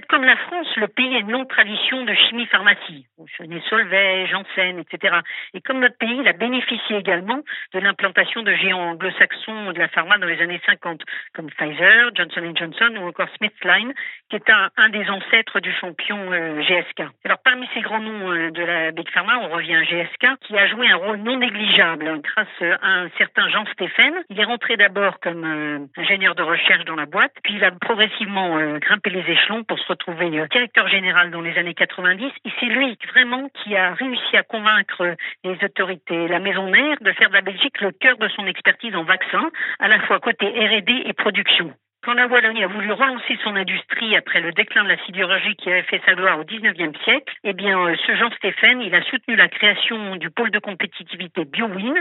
le 0.77 0.87
pays 0.87 1.15
a 1.15 1.19
une 1.19 1.31
longue 1.31 1.47
tradition 1.47 2.03
de 2.03 2.13
chimie-pharmacie. 2.13 3.07
Vous 3.17 3.25
connaissez 3.37 3.67
Solvay, 3.69 4.27
Janssen, 4.27 4.79
etc. 4.79 5.17
Et 5.53 5.61
comme 5.61 5.79
notre 5.79 5.97
pays, 5.97 6.17
il 6.19 6.27
a 6.27 6.33
bénéficié 6.33 6.97
également 6.97 7.41
de 7.73 7.79
l'implantation 7.79 8.43
de 8.43 8.53
géants 8.53 8.91
anglo-saxons 8.91 9.71
de 9.71 9.79
la 9.79 9.87
pharma 9.87 10.17
dans 10.17 10.27
les 10.27 10.41
années 10.41 10.61
50, 10.65 11.01
comme 11.33 11.49
Pfizer, 11.49 12.11
Johnson 12.15 12.53
Johnson 12.55 12.95
ou 12.99 13.07
encore 13.07 13.27
SmithKline, 13.37 13.93
qui 14.29 14.35
est 14.35 14.49
un, 14.49 14.69
un 14.77 14.89
des 14.89 15.09
ancêtres 15.09 15.59
du 15.59 15.71
champion 15.73 16.31
euh, 16.31 16.61
GSK. 16.61 17.03
Alors 17.25 17.39
parmi 17.43 17.67
ces 17.73 17.81
grands 17.81 17.99
noms 17.99 18.31
euh, 18.31 18.51
de 18.51 18.63
la 18.63 18.91
Big 18.91 19.09
Pharma, 19.09 19.39
on 19.39 19.49
revient 19.49 19.75
à 19.75 19.83
GSK, 19.83 20.39
qui 20.41 20.57
a 20.57 20.67
joué 20.67 20.89
un 20.89 20.95
rôle 20.95 21.17
non 21.17 21.37
négligeable 21.37 22.07
hein, 22.07 22.21
grâce 22.23 22.79
à 22.81 22.87
un 22.87 23.09
certain 23.17 23.49
Jean 23.49 23.65
Stéphane. 23.73 24.15
Il 24.29 24.39
est 24.39 24.45
rentré 24.45 24.77
d'abord 24.77 25.19
comme 25.19 25.43
euh, 25.43 25.79
ingénieur 25.97 26.35
de 26.35 26.43
recherche 26.43 26.85
dans 26.85 26.95
la 26.95 27.05
boîte, 27.05 27.33
puis 27.43 27.55
il 27.55 27.63
a 27.63 27.71
progressivement 27.71 28.57
grimpé 28.79 29.09
les 29.09 29.31
échelons 29.31 29.63
pour 29.63 29.79
se 29.79 29.87
retrouver 29.87 30.29
directeur 30.61 30.87
général 30.89 31.31
dans 31.31 31.41
les 31.41 31.57
années 31.57 31.73
90. 31.73 32.23
Et 32.45 32.49
c'est 32.59 32.67
lui 32.67 32.95
vraiment 33.11 33.49
qui 33.49 33.75
a 33.75 33.95
réussi 33.95 34.37
à 34.37 34.43
convaincre 34.43 35.15
les 35.43 35.57
autorités, 35.63 36.27
la 36.27 36.39
maison 36.39 36.69
mère, 36.69 36.97
de 37.01 37.11
faire 37.13 37.29
de 37.29 37.33
la 37.33 37.41
Belgique 37.41 37.81
le 37.81 37.91
cœur 37.91 38.17
de 38.17 38.27
son 38.29 38.45
expertise 38.45 38.95
en 38.95 39.03
vaccins, 39.03 39.49
à 39.79 39.87
la 39.87 39.99
fois 40.01 40.19
côté 40.19 40.45
R&D 40.45 41.03
et 41.05 41.13
production. 41.13 41.73
Quand 42.03 42.13
la 42.13 42.27
Wallonie 42.27 42.63
a 42.63 42.67
voulu 42.67 42.91
relancer 42.91 43.37
son 43.43 43.55
industrie 43.55 44.15
après 44.15 44.41
le 44.41 44.51
déclin 44.51 44.83
de 44.83 44.89
la 44.89 45.03
sidérurgie 45.05 45.55
qui 45.55 45.69
avait 45.69 45.83
fait 45.83 46.01
sa 46.05 46.13
gloire 46.13 46.39
au 46.39 46.43
19e 46.43 46.95
siècle, 47.03 47.33
eh 47.43 47.53
bien, 47.53 47.93
ce 48.05 48.15
Jean 48.15 48.29
Stéphane, 48.31 48.81
il 48.81 48.93
a 48.93 49.01
soutenu 49.03 49.35
la 49.35 49.47
création 49.47 50.15
du 50.15 50.29
pôle 50.29 50.51
de 50.51 50.59
compétitivité 50.59 51.45
BioWin 51.45 51.95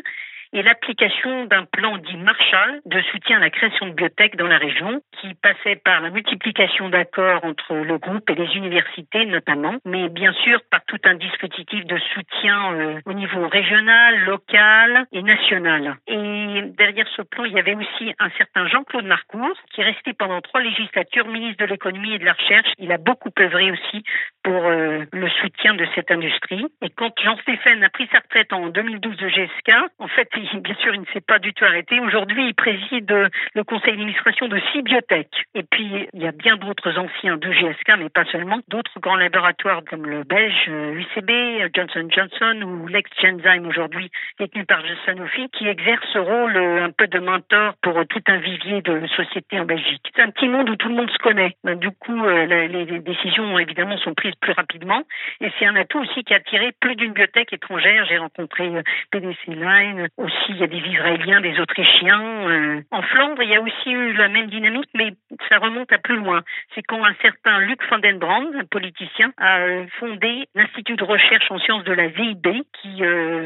et 0.53 0.63
l'application 0.63 1.45
d'un 1.47 1.65
plan 1.65 1.97
dit 1.99 2.17
Marshall 2.17 2.81
de 2.87 3.01
soutien 3.13 3.37
à 3.37 3.41
la 3.41 3.51
création 3.51 3.87
de 3.87 3.93
biotech 3.93 4.37
dans 4.37 4.47
la 4.47 4.59
région, 4.59 5.01
qui 5.21 5.35
passait 5.35 5.77
par 5.77 6.01
la 6.01 6.11
multiplication 6.11 6.89
d'accords 6.89 7.45
entre 7.45 7.75
le 7.75 7.99
groupe 7.99 8.29
et 8.31 8.35
les 8.35 8.57
universités 8.57 9.27
notamment, 9.27 9.77
mais 9.85 10.09
bien 10.09 10.33
sûr 10.33 10.61
par 10.71 10.85
tout 10.87 10.99
un 11.05 11.15
dispositif 11.15 11.85
de 11.87 11.99
soutien 12.15 12.75
euh, 12.75 13.01
au 13.07 13.13
niveau 13.13 13.49
régional, 13.49 14.21
local 14.25 15.07
et 15.13 15.23
national. 15.23 15.97
Et 16.07 16.63
derrière 16.77 17.07
ce 17.17 17.23
plan, 17.23 17.45
il 17.45 17.53
y 17.53 17.59
avait 17.59 17.75
aussi 17.75 18.15
un 18.19 18.31
certain 18.39 18.67
Jean-Claude 18.69 19.07
Marcourt, 19.07 19.57
qui 19.73 19.81
est 19.81 19.85
resté 19.85 20.13
pendant 20.13 20.41
trois 20.41 20.61
législatures 20.61 21.29
ministre 21.29 21.65
de 21.65 21.71
l'économie 21.71 22.15
et 22.15 22.19
de 22.19 22.25
la 22.25 22.33
recherche. 22.33 22.73
Il 22.79 22.93
a 22.93 22.99
beaucoup 22.99 23.31
œuvré 23.39 23.71
aussi 23.71 24.03
pour 24.43 24.65
euh, 24.67 25.05
le 25.13 25.29
soutien 25.41 25.75
de 25.75 25.87
cette 25.95 26.11
industrie. 26.11 26.67
Et 26.83 26.91
quand 26.91 27.13
Jean-Stéphane 27.23 27.83
a 27.85 27.91
pris 27.91 28.09
sa 28.13 28.19
retraite 28.19 28.53
en 28.53 28.69
2012 28.69 29.17
de 29.17 29.29
GSK, 29.29 29.73
en 29.99 30.09
fait, 30.09 30.29
bien 30.55 30.75
sûr, 30.77 30.95
il 30.95 31.01
ne 31.01 31.07
s'est 31.13 31.21
pas 31.21 31.39
du 31.39 31.53
tout 31.53 31.65
arrêté. 31.65 32.01
Aujourd'hui, 32.01 32.49
il 32.49 32.55
préside 32.55 33.11
le 33.55 33.65
conseil 33.65 33.93
d'administration 33.93 34.49
de 34.49 34.61
Sybiotech. 34.73 35.29
Et 35.55 35.63
puis, 35.63 36.09
il 36.13 36.23
y 36.23 36.27
a 36.27 36.33
bien 36.33 36.57
d'autres 36.57 36.99
anciens 36.99 37.37
de 37.37 37.51
GSK, 37.53 37.99
mais 37.99 38.09
pas 38.09 38.25
seulement, 38.27 38.59
d'autres 38.69 38.99
grands 39.01 39.17
laboratoires 39.17 39.83
comme 39.89 40.07
le 40.07 40.25
belge 40.25 40.69
UCB, 40.69 41.71
Johnson 41.75 42.09
Johnson 42.11 42.63
ou 42.63 42.87
l'ex 42.87 43.11
Genzyme 43.21 43.67
aujourd'hui, 43.67 44.11
détenu 44.39 44.65
par 44.65 44.83
Sanofi, 45.07 45.49
qui 45.51 45.67
exercent 45.67 46.07
ce 46.13 46.19
rôle 46.19 46.57
un 46.57 46.91
peu 46.91 47.07
de 47.07 47.19
mentor 47.19 47.75
pour 47.83 47.95
tout 48.09 48.23
un 48.27 48.39
vivier 48.39 48.83
de 48.83 49.07
sociétés 49.09 49.61
en 49.61 49.65
Belgique. 49.65 50.11
C'est 50.15 50.23
un 50.23 50.31
petit 50.31 50.49
monde 50.49 50.69
où 50.71 50.77
tout 50.77 50.89
le 50.89 50.95
monde 50.95 51.11
se 51.11 51.19
connaît. 51.19 51.57
Du 51.77 51.91
coup, 51.91 52.25
euh, 52.25 52.47
les 52.47 52.99
décisions, 53.01 53.59
évidemment, 53.59 53.97
sont 53.99 54.15
prises 54.15 54.30
plus 54.37 54.53
rapidement. 54.53 55.03
Et 55.41 55.51
c'est 55.59 55.67
un 55.67 55.77
atout 55.77 56.01
aussi 56.01 56.25
qui 56.25 56.35
a 56.35 56.37
attiré 56.37 56.73
plus 56.81 56.97
d'une 56.97 57.13
biotech 57.13 57.53
étrangère. 57.53 58.07
J'ai 58.07 58.19
rencontré 58.19 58.67
euh, 58.69 58.83
PDC 59.11 59.47
Line, 59.49 60.09
aussi 60.17 60.35
il 60.51 60.59
y 60.59 60.65
a 60.65 60.67
des 60.67 60.79
Israéliens, 60.79 61.41
des 61.41 61.59
Autrichiens. 61.59 62.49
Euh. 62.49 62.83
En 62.91 63.03
Flandre, 63.03 63.43
il 63.43 63.51
y 63.51 63.57
a 63.57 63.61
aussi 63.61 63.91
eu 63.91 64.13
la 64.13 64.29
même 64.29 64.49
dynamique, 64.49 64.91
mais 64.95 65.13
ça 65.49 65.59
remonte 65.59 65.93
à 65.93 65.99
plus 65.99 66.17
loin. 66.17 66.43
C'est 66.75 66.83
quand 66.83 67.05
un 67.05 67.15
certain 67.23 67.61
Luc 67.61 67.81
van 67.89 67.99
den 67.99 68.19
Brand, 68.19 68.55
un 68.55 68.65
politicien, 68.65 69.33
a 69.39 69.61
euh, 69.61 69.87
fondé 69.99 70.49
l'Institut 70.55 70.97
de 70.97 71.05
recherche 71.05 71.51
en 71.51 71.59
sciences 71.59 71.85
de 71.85 71.93
la 71.93 72.09
VIB, 72.09 72.63
qui 72.81 73.03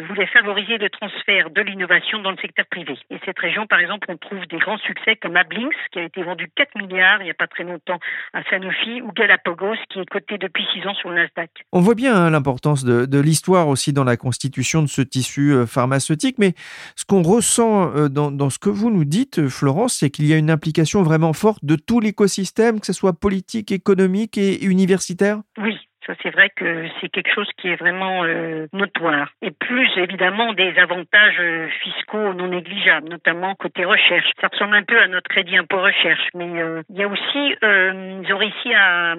voulait 0.09 0.27
favoriser 0.27 0.79
le 0.79 0.91
transfert 0.91 1.51
de 1.51 1.61
l'innovation 1.63 2.19
dans 2.21 2.31
le 2.31 2.37
secteur 2.37 2.67
privé. 2.67 2.97
Et 3.11 3.19
cette 3.25 3.39
région, 3.39 3.67
par 3.67 3.79
exemple, 3.79 4.07
on 4.11 4.17
trouve 4.17 4.47
des 4.47 4.59
grands 4.59 4.79
succès 4.79 5.17
comme 5.17 5.37
Ablinks, 5.37 5.75
qui 5.93 5.99
a 5.99 6.03
été 6.03 6.23
vendu 6.23 6.49
4 6.55 6.77
milliards 6.77 6.95
il 7.21 7.25
n'y 7.25 7.31
a 7.31 7.35
pas 7.35 7.47
très 7.47 7.65
longtemps 7.65 7.99
à 8.33 8.43
Sanofi, 8.45 9.03
ou 9.03 9.13
Galapagos, 9.13 9.77
qui 9.89 10.01
est 10.01 10.09
coté 10.09 10.39
depuis 10.39 10.67
6 10.75 10.87
ans 10.87 10.95
sur 10.95 11.11
le 11.11 11.17
Nasdaq. 11.17 11.51
On 11.73 11.81
voit 11.81 11.95
bien 11.95 12.15
hein, 12.15 12.31
l'importance 12.31 12.85
de, 12.85 13.07
de 13.07 13.19
l'histoire 13.19 13.69
aussi 13.69 13.93
dans 13.93 14.05
la 14.05 14.17
constitution 14.17 14.83
de 14.83 14.89
ce 14.89 15.01
tissu 15.03 15.55
pharmaceutique, 15.67 16.37
mais 16.39 16.55
ce 16.97 17.05
qu'on 17.05 17.23
ressent 17.23 17.95
euh, 17.95 18.09
dans, 18.09 18.31
dans, 18.31 18.51
ce 18.51 18.59
que 18.59 18.71
vous 18.71 18.91
nous 18.91 19.05
dites, 19.05 19.39
euh, 19.39 19.49
Florence, 19.49 19.95
c'est 19.95 20.11
qu'il 20.11 20.27
y 20.27 20.33
a 20.33 20.37
une 20.37 20.51
implication 20.51 21.03
vraiment 21.03 21.33
forte 21.33 21.65
de 21.65 21.77
tout 21.77 22.01
l'écosystème, 22.01 22.81
que 22.81 22.87
ce 22.87 22.93
soit 22.93 23.13
politique, 23.13 23.73
économique 23.73 24.39
et 24.39 24.65
universitaire? 24.65 25.43
Oui, 25.59 25.75
Ça, 26.07 26.15
c'est 26.23 26.31
vrai 26.31 26.51
que 26.51 26.87
c'est 27.01 27.09
quelque 27.09 27.33
chose 27.33 27.49
qui 27.57 27.69
est 27.69 27.77
vraiment 27.77 28.25
euh, 28.25 28.67
notoire. 28.73 29.31
Et 29.41 29.51
plus, 29.51 29.89
évidemment, 29.97 30.53
des 30.53 30.77
avantages 30.79 31.41
euh, 31.41 31.69
fiscaux 31.83 32.35
non 32.35 32.49
négligeables, 32.49 33.09
notamment 33.09 33.55
côté 33.55 33.85
recherche. 33.85 34.27
Ça 34.41 34.49
ressemble 34.49 34.77
un 34.77 34.83
peu 34.83 34.99
à 35.01 35.09
notre 35.09 35.29
crédit 35.29 35.57
impôt 35.57 35.81
recherche, 35.81 36.29
mais 36.35 36.61
euh, 36.61 36.83
il 36.91 36.97
y 36.97 37.03
a 37.03 37.09
aussi, 37.09 37.55
ils 37.63 38.33
ont 38.33 38.39
réussi 38.39 38.75
à 38.75 39.15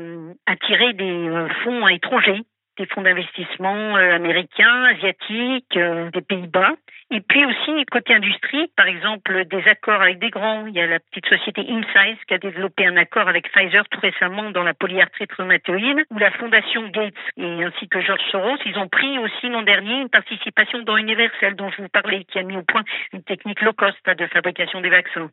attirer 0.46 0.94
des 0.94 1.30
fonds 1.64 1.88
étrangers 1.88 2.42
des 2.78 2.88
fonds 2.88 3.04
d'investissement 3.04 3.96
américains, 3.96 4.84
asiatiques, 4.96 5.80
des 5.80 6.22
Pays-Bas. 6.22 6.74
Et 7.12 7.22
puis 7.22 7.46
aussi, 7.46 7.86
côté 7.92 8.16
industrie, 8.16 8.68
par 8.76 8.88
exemple, 8.88 9.46
des 9.46 9.64
accords 9.70 10.02
avec 10.02 10.18
des 10.20 10.32
grands. 10.32 10.66
Il 10.66 10.74
y 10.74 10.82
a 10.82 10.88
la 10.88 11.00
petite 11.00 11.28
société 11.28 11.62
Insize 11.62 12.18
qui 12.28 12.34
a 12.34 12.40
développé 12.40 12.88
un 12.88 12.98
accord 12.98 13.28
avec 13.28 13.52
Pfizer 13.52 13.88
tout 13.90 14.00
récemment 14.00 14.50
dans 14.50 14.64
la 14.64 14.74
polyarthrite 14.74 15.32
rhumatoïde, 15.34 16.04
ou 16.10 16.18
la 16.18 16.32
fondation 16.32 16.90
Gates 16.90 17.14
et 17.38 17.64
ainsi 17.64 17.88
que 17.88 18.02
George 18.02 18.22
Soros, 18.32 18.58
ils 18.66 18.78
ont 18.78 18.88
pris 18.88 19.20
aussi 19.20 19.50
l'an 19.50 19.62
dernier 19.62 20.02
une 20.02 20.10
participation 20.10 20.82
dans 20.82 20.98
Universal 20.98 21.56
dont 21.56 21.70
je 21.70 21.84
vous 21.84 21.90
parlais, 21.90 22.26
qui 22.26 22.40
a 22.40 22.44
mis 22.44 22.58
au 22.58 22.64
point 22.64 22.84
une 23.14 23.24
technique 23.24 23.62
low 23.62 23.74
cost 23.74 23.98
de 24.06 24.28
fabrication 24.28 24.82
des 24.82 24.90
vaccins. 24.90 25.30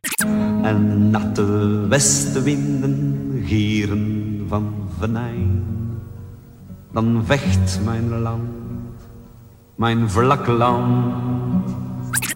dan 6.92 7.24
vecht 7.24 7.80
land, 8.10 8.44
vlak 10.12 10.46
land. 10.46 11.31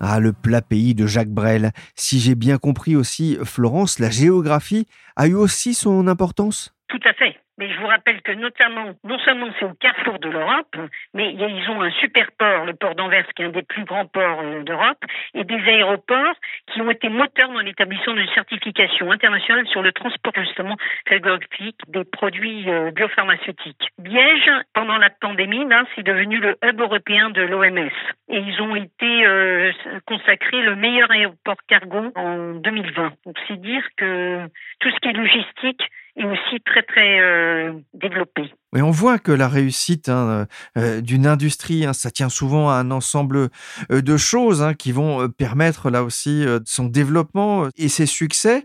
Ah, 0.01 0.21
le 0.21 0.33
plat 0.33 0.63
pays 0.63 0.95
de 0.95 1.07
Jacques 1.07 1.31
Brel. 1.31 1.73
Si 1.95 2.21
j'ai 2.21 2.35
bien 2.35 2.59
compris 2.59 2.97
aussi, 2.97 3.39
Florence, 3.45 3.99
la 3.99 4.11
géographie 4.11 4.87
a 5.17 5.27
eu 5.27 5.35
aussi 5.35 5.75
son 5.75 6.07
importance? 6.09 6.75
Tout 6.89 7.01
à 7.05 7.13
fait. 7.15 7.36
Mais 7.59 7.71
je 7.73 7.79
vous 7.81 7.87
rappelle 7.87 8.21
que 8.23 8.33
notamment, 8.33 8.93
non 9.05 9.19
seulement 9.21 9.49
c'est 9.59 9.65
au 9.65 9.73
carrefour 9.75 10.19
de 10.19 10.29
l'Europe, 10.29 10.77
mais 11.15 11.33
ils 11.33 11.71
ont 11.71 11.81
un 11.81 11.91
super 11.91 12.31
port, 12.39 12.67
le 12.67 12.75
port 12.75 12.95
d'Anvers, 12.95 13.27
qui 13.35 13.43
est 13.43 13.47
un 13.47 13.51
des 13.51 13.63
plus 13.63 13.85
grands 13.85 14.07
ports 14.07 14.41
euh, 14.43 14.63
d'Europe, 14.63 15.03
et 15.35 15.45
des 15.45 15.61
aéroports 15.67 16.35
qui 16.73 16.83
ont 16.83 16.91
été 16.91 17.09
moteurs 17.09 17.51
dans 17.51 17.61
l'établissement 17.61 18.15
d'une 18.15 18.29
certification 18.35 19.11
internationale 19.11 19.67
sur 19.69 19.83
le 19.83 19.93
transport 19.93 20.33
justement 20.37 20.77
géographique 21.09 21.79
des 21.89 22.05
produits 22.05 22.69
euh, 22.69 22.91
biopharmaceutiques. 22.91 23.89
Liège, 24.05 24.51
pendant 24.75 24.99
la 24.99 25.11
pandémie, 25.11 25.67
là, 25.67 25.85
c'est 25.95 26.03
devenu 26.03 26.39
le 26.39 26.57
hub 26.63 26.81
européen 26.81 27.31
de 27.31 27.43
l'OMS. 27.43 27.91
Et 28.29 28.39
ils 28.39 28.61
ont 28.61 28.77
été 28.77 29.27
euh, 29.27 29.73
consacrés 30.07 30.61
le 30.63 30.77
meilleur 30.77 31.11
aéroport 31.11 31.57
cargo 31.69 32.13
en 32.15 32.55
2020. 32.55 33.13
Donc 33.25 33.37
c'est 33.49 33.61
dire 33.61 33.83
que 33.97 34.47
tout 34.81 34.91
ce 34.91 34.97
qui 35.01 35.09
est 35.09 35.13
logistique, 35.13 35.83
et 36.17 36.25
aussi 36.25 36.61
très 36.65 36.83
très 36.83 37.21
euh, 37.21 37.73
développé. 37.95 38.53
Et 38.77 38.83
on 38.83 38.91
voit 38.91 39.19
que 39.19 39.33
la 39.33 39.49
réussite 39.49 40.09
hein, 40.09 40.47
euh, 40.77 41.01
d'une 41.01 41.27
industrie, 41.27 41.87
hein, 41.87 41.93
ça 41.93 42.11
tient 42.11 42.29
souvent 42.29 42.69
à 42.71 42.75
un 42.75 42.91
ensemble 42.91 43.49
euh, 43.91 44.03
de 44.03 44.17
choses 44.17 44.63
hein, 44.63 44.75
qui 44.75 44.93
vont 44.93 45.29
permettre 45.31 45.91
là 45.91 46.03
aussi 46.03 46.45
son 46.65 46.85
développement 46.85 47.69
et 47.77 47.89
ses 47.89 48.07
succès. 48.07 48.65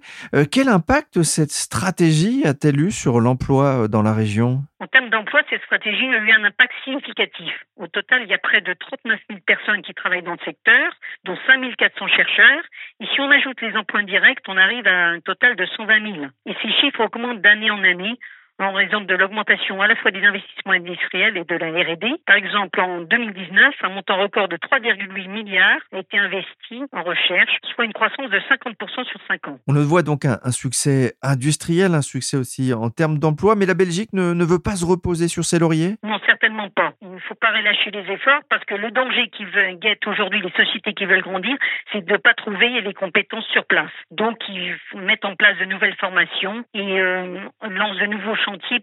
quel 0.52 0.70
impact 0.70 1.24
cette 1.24 1.52
stratégie 1.52 2.44
a-t-elle 2.46 2.80
eu 2.80 2.92
sur 2.92 3.20
l'emploi 3.20 3.88
dans 3.88 4.02
la 4.02 4.14
région? 4.14 4.64
En 4.82 4.88
termes 4.88 5.10
d'emploi, 5.10 5.42
cette 5.50 5.62
stratégie 5.64 6.08
a 6.08 6.18
eu 6.18 6.32
un 6.32 6.44
impact 6.44 6.74
significatif. 6.84 7.54
Au 7.78 7.88
total, 7.88 8.24
il 8.24 8.30
y 8.30 8.34
a 8.34 8.40
près 8.40 8.62
de 8.62 8.74
39 8.74 9.20
000 9.30 9.42
personnes 9.46 9.82
qui 9.84 9.94
travaillent 9.94 10.24
dans 10.24 10.34
le 10.34 10.44
secteur, 10.44 10.92
dont 11.24 11.38
5 11.46 11.76
400 11.78 12.08
chercheurs. 12.08 12.64
Et 13.00 13.06
si 13.14 13.22
on 13.22 13.30
ajoute 13.30 13.62
les 13.62 13.76
emplois 13.76 14.02
directs, 14.04 14.40
on 14.48 14.58
arrive 14.58 14.88
à 14.88 15.10
un 15.10 15.20
total 15.20 15.56
de 15.56 15.66
120 15.66 16.14
000. 16.14 16.26
Et 16.48 16.56
ces 16.62 16.72
chiffres 16.82 17.02
augmentent 17.02 17.42
d'année 17.42 17.70
en 17.70 17.84
année 17.84 18.18
en 18.64 18.74
raison 18.74 19.02
de 19.02 19.14
l'augmentation 19.16 19.82
à 19.82 19.88
la 19.88 19.96
fois 19.96 20.12
des 20.12 20.24
investissements 20.24 20.74
industriels 20.74 21.38
et 21.38 21.44
de 21.44 21.56
la 21.56 21.68
R&D. 21.68 22.08
Par 22.26 22.36
exemple, 22.36 22.80
en 22.80 23.02
2019, 23.02 23.76
un 23.84 23.90
montant 23.90 24.18
record 24.18 24.48
de 24.48 24.58
3,8 24.58 25.30
milliards 25.30 25.82
a 25.92 26.00
été 26.00 26.18
investi 26.18 26.84
en 26.94 27.04
recherche, 27.04 27.52
soit 27.74 27.86
une 27.86 27.94
croissance 27.94 28.30
de 28.30 28.40
50% 28.40 29.06
sur 29.06 29.20
5 29.28 29.48
ans. 29.48 29.60
On 29.68 29.74
le 29.74 29.82
voit 29.82 30.04
donc 30.04 30.26
un, 30.26 30.38
succès 30.52 31.14
industriel, 31.22 31.94
un 31.94 32.02
succès 32.02 32.38
aussi 32.38 32.74
en 32.74 32.90
termes 32.90 33.18
d'emploi, 33.18 33.56
mais 33.56 33.66
la 33.66 33.74
Belgique 33.74 34.14
ne, 34.14 34.34
ne, 34.34 34.46
veut 34.46 34.60
pas 34.60 34.76
se 34.76 34.86
reposer 34.86 35.28
sur 35.28 35.46
ses 35.46 35.60
lauriers? 35.60 35.96
Non, 36.04 36.20
certainement 36.26 36.70
pas. 36.70 36.94
Il 37.02 37.12
ne 37.12 37.20
faut 37.20 37.36
pas 37.36 37.50
relâcher 37.50 37.92
les 37.92 38.12
efforts 38.12 38.42
parce 38.50 38.64
que 38.66 38.76
le 38.76 38.92
danger 38.92 39.30
qui 39.30 39.46
guette 39.82 40.06
aujourd'hui 40.08 40.42
les 40.42 40.52
sociétés 40.52 40.94
qui 40.94 41.06
veulent 41.06 41.22
grandir, 41.22 41.56
c'est 41.92 42.06
de 42.06 42.12
ne 42.12 42.18
pas 42.18 42.34
trouver 42.34 42.82
les 42.82 42.94
compétences 42.94 43.46
sur 43.48 43.66
place. 43.66 43.92
Donc, 44.12 44.38
ils 44.50 44.76
mettent 44.96 45.26
en 45.26 45.36
place 45.36 45.58
de 45.60 45.66
nouvelles 45.66 45.96
formations 45.96 46.64
et 46.74 47.00
euh, 47.00 47.40
lancent 47.70 47.98
de 47.98 48.06
nouveaux 48.06 48.36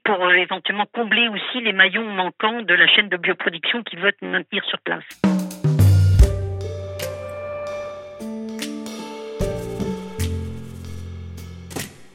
pour 0.04 0.24
euh, 0.24 0.34
éventuellement 0.34 0.86
combler 0.92 1.28
aussi 1.28 1.60
les 1.60 1.72
maillons 1.72 2.04
manquants 2.04 2.62
de 2.62 2.74
la 2.74 2.86
chaîne 2.86 3.08
de 3.08 3.16
bioproduction 3.16 3.82
qu'ils 3.82 4.00
veulent 4.00 4.12
maintenir 4.22 4.64
sur 4.64 4.78
place. 4.80 5.04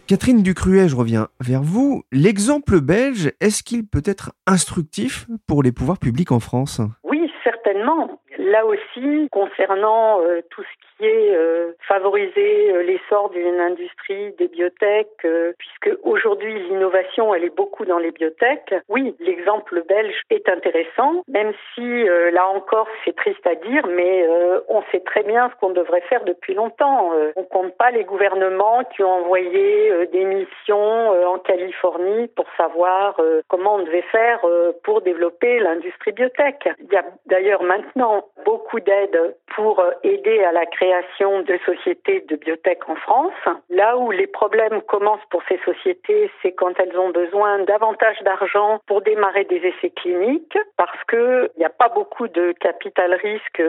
Catherine 0.07 0.43
Ducruet, 0.43 0.89
je 0.89 0.95
reviens 0.95 1.29
vers 1.39 1.63
vous. 1.63 2.03
L'exemple 2.11 2.81
belge, 2.81 3.31
est-ce 3.39 3.63
qu'il 3.63 3.87
peut 3.87 4.03
être 4.05 4.33
instructif 4.45 5.25
pour 5.47 5.63
les 5.63 5.71
pouvoirs 5.71 5.97
publics 5.97 6.31
en 6.31 6.39
France? 6.39 6.81
Oui, 7.03 7.31
certainement. 7.43 8.19
Là 8.43 8.65
aussi, 8.65 9.29
concernant 9.31 10.19
euh, 10.19 10.41
tout 10.49 10.63
ce 10.63 10.97
qui 10.97 11.05
est 11.05 11.33
euh, 11.33 11.71
favoriser 11.87 12.73
euh, 12.73 12.83
l'essor 12.83 13.29
d'une 13.29 13.61
industrie 13.61 14.33
des 14.33 14.49
biotech, 14.49 15.07
puisque 15.57 15.97
aujourd'hui 16.03 16.53
l'innovation 16.67 17.33
elle 17.33 17.45
est 17.45 17.55
beaucoup 17.55 17.85
dans 17.85 17.99
les 17.99 18.11
biotech. 18.11 18.75
Oui, 18.89 19.15
l'exemple 19.21 19.81
belge 19.87 20.21
est 20.29 20.49
intéressant, 20.49 21.23
même 21.29 21.53
si 21.73 22.03
là 22.33 22.47
encore 22.49 22.87
c'est 23.05 23.15
triste 23.15 23.45
à 23.47 23.55
dire, 23.55 23.87
mais 23.87 24.27
on 24.67 24.81
sait 24.91 24.99
très 24.99 25.23
bien 25.23 25.49
ce 25.49 25.55
qu'on 25.59 25.71
devrait 25.71 26.01
faire 26.01 26.23
depuis 26.25 26.53
longtemps. 26.53 27.11
on 27.35 27.43
compte 27.43 27.75
pas 27.77 27.91
les 27.91 28.03
gouvernements 28.03 28.83
qui 28.95 29.03
ont 29.03 29.11
envoyé 29.11 30.07
des 30.07 30.25
missions 30.25 31.09
en 31.27 31.39
Californie 31.39 32.27
pour 32.35 32.45
savoir 32.57 33.19
comment 33.47 33.75
on 33.75 33.83
devait 33.83 34.05
faire 34.11 34.41
pour 34.83 35.01
développer 35.01 35.59
l'industrie 35.59 36.11
biotech. 36.11 36.69
Il 36.79 36.91
y 36.91 36.97
a 36.97 37.05
d'ailleurs 37.25 37.63
maintenant 37.63 38.25
beaucoup 38.45 38.79
d'aides 38.79 39.35
pour 39.55 39.83
aider 40.03 40.43
à 40.43 40.51
la 40.51 40.65
création 40.65 41.41
de 41.41 41.57
sociétés 41.65 42.21
de 42.27 42.35
biotech 42.35 42.89
en 42.89 42.95
France. 42.95 43.33
Là 43.69 43.97
où 43.97 44.11
les 44.11 44.27
problèmes 44.27 44.81
commencent 44.81 45.25
pour 45.29 45.43
ces 45.47 45.59
sociétés, 45.59 46.31
c'est 46.41 46.51
quand 46.51 46.73
elles 46.79 46.97
ont 46.97 47.11
besoin 47.11 47.59
davantage 47.59 48.21
d'argent 48.23 48.79
pour 48.87 49.01
démarrer 49.01 49.43
des 49.45 49.57
essais 49.57 49.91
cliniques, 49.91 50.57
parce 50.77 51.03
qu'il 51.09 51.49
n'y 51.57 51.65
a 51.65 51.69
pas 51.69 51.89
beaucoup 51.89 52.27
de 52.27 52.53
capital 52.53 53.13
risque 53.13 53.61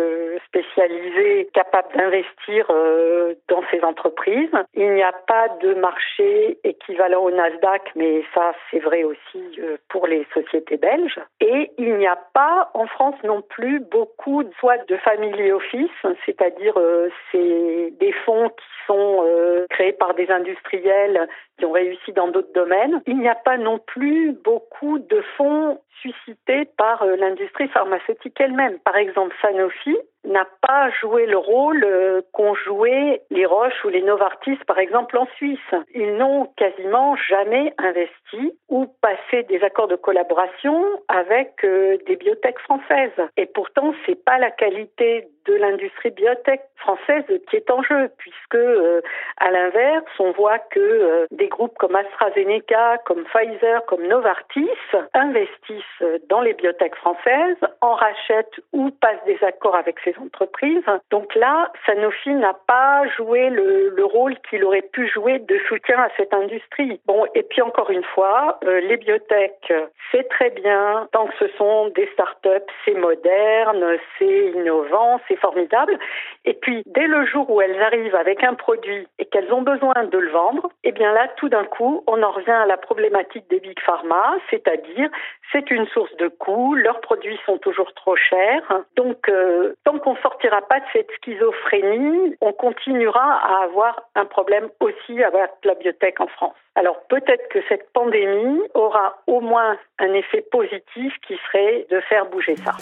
spécialisé 0.46 1.48
capable 1.52 1.94
d'investir 1.96 2.66
euh, 2.70 3.34
dans 3.48 3.62
ces 3.70 3.82
entreprises. 3.82 4.50
Il 4.74 4.92
n'y 4.94 5.02
a 5.02 5.12
pas 5.26 5.48
de 5.60 5.74
marché 5.74 6.58
équivalent 6.64 7.22
au 7.22 7.30
Nasdaq, 7.30 7.92
mais 7.94 8.24
ça 8.34 8.52
c'est 8.70 8.78
vrai 8.78 9.04
aussi 9.04 9.42
euh, 9.58 9.76
pour 9.88 10.06
les 10.06 10.26
sociétés 10.32 10.76
belges. 10.76 11.20
Et 11.40 11.70
il 11.78 11.96
n'y 11.96 12.06
a 12.06 12.18
pas 12.32 12.70
en 12.74 12.86
France 12.86 13.16
non 13.22 13.42
plus 13.42 13.80
beaucoup 13.80 14.44
soit 14.58 14.78
de 14.88 14.96
family 14.96 15.52
office, 15.52 15.90
c'est-à-dire 16.26 16.74
euh, 16.76 17.08
c'est 17.30 17.92
des 17.98 18.12
fonds 18.24 18.48
qui 18.48 18.66
sont 18.86 19.22
euh, 19.24 19.66
créés 19.70 19.92
par 19.92 20.14
des 20.14 20.30
industriels 20.30 21.28
qui 21.58 21.64
ont 21.64 21.72
réussi 21.72 22.12
dans 22.12 22.28
d'autres 22.28 22.52
domaines. 22.54 23.02
Il 23.06 23.18
n'y 23.18 23.28
a 23.28 23.34
pas 23.34 23.56
non 23.56 23.78
plus 23.78 24.32
beaucoup 24.32 24.98
de 24.98 25.20
fonds 25.36 25.80
suscités 26.02 26.66
par 26.76 27.02
euh, 27.02 27.16
l'industrie 27.16 27.68
pharmaceutique 27.68 28.40
elle-même. 28.40 28.78
Par 28.80 28.96
exemple, 28.96 29.34
Sanofi 29.40 29.96
n'a 30.24 30.46
pas 30.62 30.90
joué 31.00 31.26
le 31.26 31.38
rôle 31.38 31.86
qu'ont 32.32 32.54
joué 32.54 33.22
les 33.30 33.46
Roches 33.46 33.84
ou 33.84 33.88
les 33.88 34.02
Novartis, 34.02 34.58
par 34.66 34.78
exemple, 34.78 35.16
en 35.18 35.26
Suisse. 35.36 35.58
Ils 35.94 36.16
n'ont 36.16 36.46
quasiment 36.56 37.16
jamais 37.16 37.72
investi 37.78 38.58
ou 38.68 38.86
passé 39.00 39.42
des 39.44 39.62
accords 39.62 39.88
de 39.88 39.96
collaboration 39.96 40.84
avec 41.08 41.60
des 41.62 42.16
biotech 42.16 42.58
françaises. 42.60 43.10
Et 43.36 43.46
pourtant, 43.46 43.94
c'est 44.06 44.22
pas 44.24 44.38
la 44.38 44.50
qualité 44.50 45.28
de 45.46 45.54
l'industrie 45.54 46.10
biotech 46.10 46.60
française 46.76 47.24
qui 47.48 47.56
est 47.56 47.70
en 47.70 47.82
jeu, 47.82 48.10
puisque 48.18 48.54
euh, 48.54 49.00
à 49.38 49.50
l'inverse, 49.50 50.04
on 50.18 50.32
voit 50.32 50.58
que 50.58 50.80
euh, 50.80 51.26
des 51.30 51.48
groupes 51.48 51.76
comme 51.78 51.96
AstraZeneca, 51.96 52.98
comme 53.06 53.24
Pfizer, 53.24 53.84
comme 53.86 54.06
Novartis 54.06 54.68
investissent 55.14 56.02
dans 56.28 56.40
les 56.40 56.52
biotech 56.54 56.94
françaises, 56.96 57.56
en 57.80 57.94
rachètent 57.94 58.60
ou 58.72 58.90
passent 58.90 59.24
des 59.26 59.42
accords 59.42 59.76
avec 59.76 59.96
ces 60.04 60.14
entreprises. 60.18 60.84
Donc 61.10 61.34
là, 61.34 61.72
Sanofi 61.86 62.34
n'a 62.34 62.54
pas 62.66 63.06
joué 63.16 63.50
le, 63.50 63.90
le 63.90 64.04
rôle 64.04 64.36
qu'il 64.48 64.64
aurait 64.64 64.82
pu 64.82 65.08
jouer 65.08 65.38
de 65.38 65.58
soutien 65.68 65.98
à 65.98 66.08
cette 66.16 66.34
industrie. 66.34 67.00
Bon, 67.06 67.26
et 67.34 67.42
puis 67.42 67.62
encore 67.62 67.90
une 67.90 68.04
fois, 68.04 68.58
euh, 68.64 68.80
les 68.80 68.96
biotech, 68.96 69.72
c'est 70.10 70.28
très 70.28 70.50
bien 70.50 71.08
tant 71.12 71.26
que 71.26 71.34
ce 71.38 71.48
sont 71.56 71.88
des 71.88 72.08
startups, 72.12 72.72
c'est 72.84 72.94
moderne, 72.94 73.96
c'est 74.18 74.46
innovant, 74.54 75.20
formidable. 75.36 75.98
Et 76.44 76.54
puis, 76.54 76.82
dès 76.86 77.06
le 77.06 77.26
jour 77.26 77.48
où 77.50 77.60
elles 77.60 77.80
arrivent 77.82 78.14
avec 78.14 78.42
un 78.42 78.54
produit 78.54 79.06
et 79.18 79.24
qu'elles 79.26 79.52
ont 79.52 79.62
besoin 79.62 80.04
de 80.04 80.18
le 80.18 80.30
vendre, 80.30 80.68
eh 80.84 80.92
bien 80.92 81.12
là, 81.12 81.28
tout 81.36 81.48
d'un 81.48 81.64
coup, 81.64 82.02
on 82.06 82.22
en 82.22 82.30
revient 82.30 82.50
à 82.50 82.66
la 82.66 82.76
problématique 82.76 83.48
des 83.50 83.60
big 83.60 83.78
pharma, 83.80 84.36
c'est-à-dire 84.50 85.10
c'est 85.52 85.70
une 85.70 85.86
source 85.86 86.14
de 86.16 86.28
coûts, 86.28 86.74
leurs 86.74 87.00
produits 87.00 87.38
sont 87.46 87.58
toujours 87.58 87.92
trop 87.94 88.16
chers. 88.16 88.82
Donc, 88.96 89.28
euh, 89.28 89.74
tant 89.84 89.98
qu'on 89.98 90.16
sortira 90.16 90.62
pas 90.62 90.80
de 90.80 90.86
cette 90.92 91.10
schizophrénie, 91.22 92.36
on 92.40 92.52
continuera 92.52 93.38
à 93.42 93.64
avoir 93.64 94.02
un 94.14 94.24
problème 94.24 94.68
aussi 94.80 95.22
avec 95.22 95.50
la 95.64 95.74
biotech 95.74 96.20
en 96.20 96.26
France. 96.26 96.54
Alors 96.76 97.00
peut-être 97.08 97.48
que 97.48 97.60
cette 97.68 97.92
pandémie 97.92 98.60
aura 98.74 99.16
au 99.26 99.40
moins 99.40 99.76
un 99.98 100.12
effet 100.12 100.44
positif 100.50 101.14
qui 101.26 101.36
serait 101.46 101.86
de 101.90 102.00
faire 102.00 102.26
bouger 102.26 102.56
ça. 102.56 102.72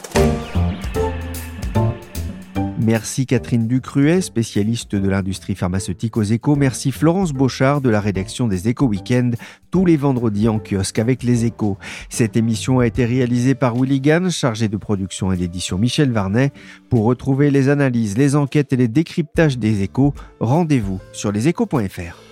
Merci 2.85 3.27
Catherine 3.27 3.69
Ducruet, 3.69 4.21
spécialiste 4.21 4.97
de 4.97 5.09
l'industrie 5.09 5.55
pharmaceutique 5.55 6.17
aux 6.17 6.25
échos. 6.25 6.57
Merci 6.57 6.91
Florence 6.91 7.33
Beauchard 7.33 7.81
de 7.81 7.89
la 7.89 8.01
rédaction 8.01 8.49
des 8.49 8.69
échos 8.69 8.87
Weekend, 8.87 9.37
tous 9.71 9.87
les 9.87 9.97
vendredis 9.97 10.49
en 10.49 10.59
kiosque 10.59 10.99
avec 10.99 11.23
les 11.23 11.45
échos. 11.45 11.79
Cette 12.09 12.37
émission 12.37 12.81
a 12.81 12.87
été 12.89 13.05
réalisée 13.05 13.55
par 13.55 13.77
Willy 13.77 14.01
Gann, 14.01 14.31
chargé 14.31 14.67
de 14.67 14.77
production 14.77 15.31
et 15.31 15.37
d'édition 15.37 15.79
Michel 15.79 16.11
Varnet. 16.11 16.51
Pour 16.91 17.05
retrouver 17.05 17.53
les 17.53 17.69
analyses, 17.69 18.19
les 18.19 18.35
enquêtes 18.35 18.73
et 18.73 18.77
les 18.77 18.89
décryptages 18.89 19.59
des 19.59 19.83
échos, 19.83 20.13
rendez-vous 20.41 21.01
sur 21.13 21.31
leséchos.fr. 21.31 22.32